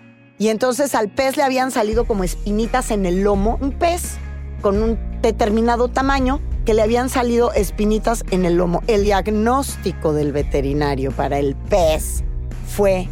Y 0.43 0.49
entonces 0.49 0.93
al 0.93 1.07
pez 1.07 1.37
le 1.37 1.43
habían 1.43 1.71
salido 1.71 2.03
como 2.03 2.25
espinitas 2.25 2.91
en 2.91 3.05
el 3.05 3.23
lomo, 3.23 3.57
un 3.61 3.71
pez 3.71 4.17
con 4.61 4.83
un 4.83 4.99
determinado 5.21 5.87
tamaño 5.87 6.41
que 6.65 6.73
le 6.73 6.81
habían 6.81 7.07
salido 7.07 7.53
espinitas 7.53 8.25
en 8.29 8.43
el 8.43 8.55
lomo. 8.55 8.83
El 8.87 9.05
diagnóstico 9.05 10.11
del 10.11 10.33
veterinario 10.33 11.13
para 11.13 11.39
el 11.39 11.55
pez 11.55 12.25
fue 12.75 13.07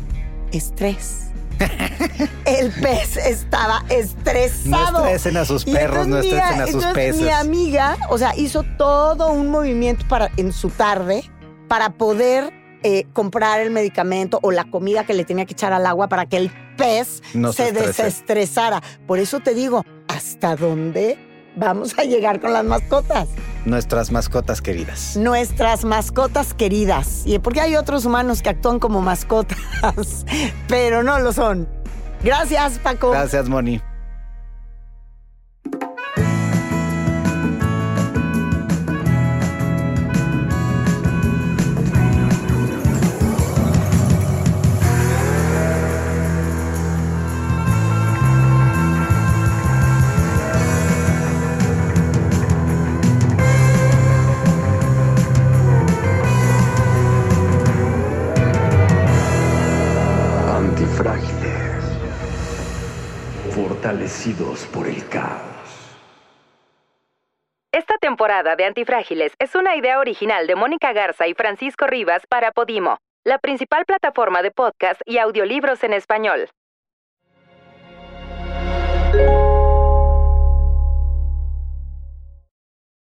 estrés. 0.52 1.28
el 2.46 2.70
pez 2.74 3.16
estaba 3.16 3.80
No 3.84 3.88
estresado. 3.96 5.06
estresen 5.06 5.38
a 5.38 5.46
sus 5.46 5.64
perros, 5.64 6.08
no 6.08 6.18
mi- 6.18 6.28
estresen 6.28 6.62
a 6.62 6.68
sus 6.68 6.86
peces. 6.88 7.22
Mi 7.22 7.30
amiga, 7.30 7.96
o 8.10 8.18
sea, 8.18 8.36
hizo 8.36 8.64
todo 8.78 9.32
un 9.32 9.48
movimiento 9.48 10.06
para, 10.10 10.30
en 10.36 10.52
su 10.52 10.70
tarde 10.70 11.24
para 11.70 11.92
poder 11.92 12.52
eh, 12.84 13.06
comprar 13.14 13.62
el 13.62 13.72
medicamento 13.72 14.40
o 14.42 14.52
la 14.52 14.66
comida 14.66 15.06
que 15.06 15.14
le 15.14 15.24
tenía 15.24 15.46
que 15.46 15.54
echar 15.54 15.72
al 15.72 15.86
agua 15.86 16.10
para 16.10 16.26
que 16.26 16.36
el 16.36 16.52
pez 16.82 17.22
No 17.34 17.54
se 17.54 17.68
se, 17.68 17.72
desestresara. 17.74 18.82
Por 19.08 19.20
eso 19.20 19.40
te 19.40 19.54
digo, 19.54 19.84
¿hasta 20.08 20.56
dónde 20.56 21.18
vamos 21.56 21.98
a 21.98 22.04
llegar 22.04 22.40
con 22.40 22.54
las 22.54 22.64
mascotas? 22.64 23.28
Nuestras 23.66 24.12
mascotas 24.12 24.62
queridas. 24.62 25.18
Nuestras 25.18 25.86
mascotas 25.86 26.54
queridas. 26.54 27.24
Y 27.26 27.38
porque 27.40 27.62
hay 27.62 27.76
otros 27.76 28.06
humanos 28.06 28.42
que 28.42 28.50
actúan 28.50 28.80
como 28.80 29.02
mascotas, 29.02 29.58
pero 30.68 31.04
no 31.04 31.20
lo 31.20 31.34
son. 31.34 31.68
Gracias, 32.24 32.80
Paco. 32.80 33.12
Gracias, 33.12 33.50
Moni. 33.50 33.82
de 68.32 68.64
Antifrágiles 68.64 69.34
es 69.40 69.56
una 69.56 69.76
idea 69.76 70.00
original 70.00 70.48
de 70.48 70.56
Mónica 70.56 70.94
Garza 70.94 71.28
y 71.28 71.34
Francisco 71.34 71.86
Rivas 71.86 72.26
para 72.30 72.52
Podimo, 72.52 72.98
la 73.26 73.40
principal 73.40 73.84
plataforma 73.86 74.42
de 74.42 74.52
podcast 74.52 75.02
y 75.06 75.18
audiolibros 75.18 75.84
en 75.84 75.92
español. 75.92 76.48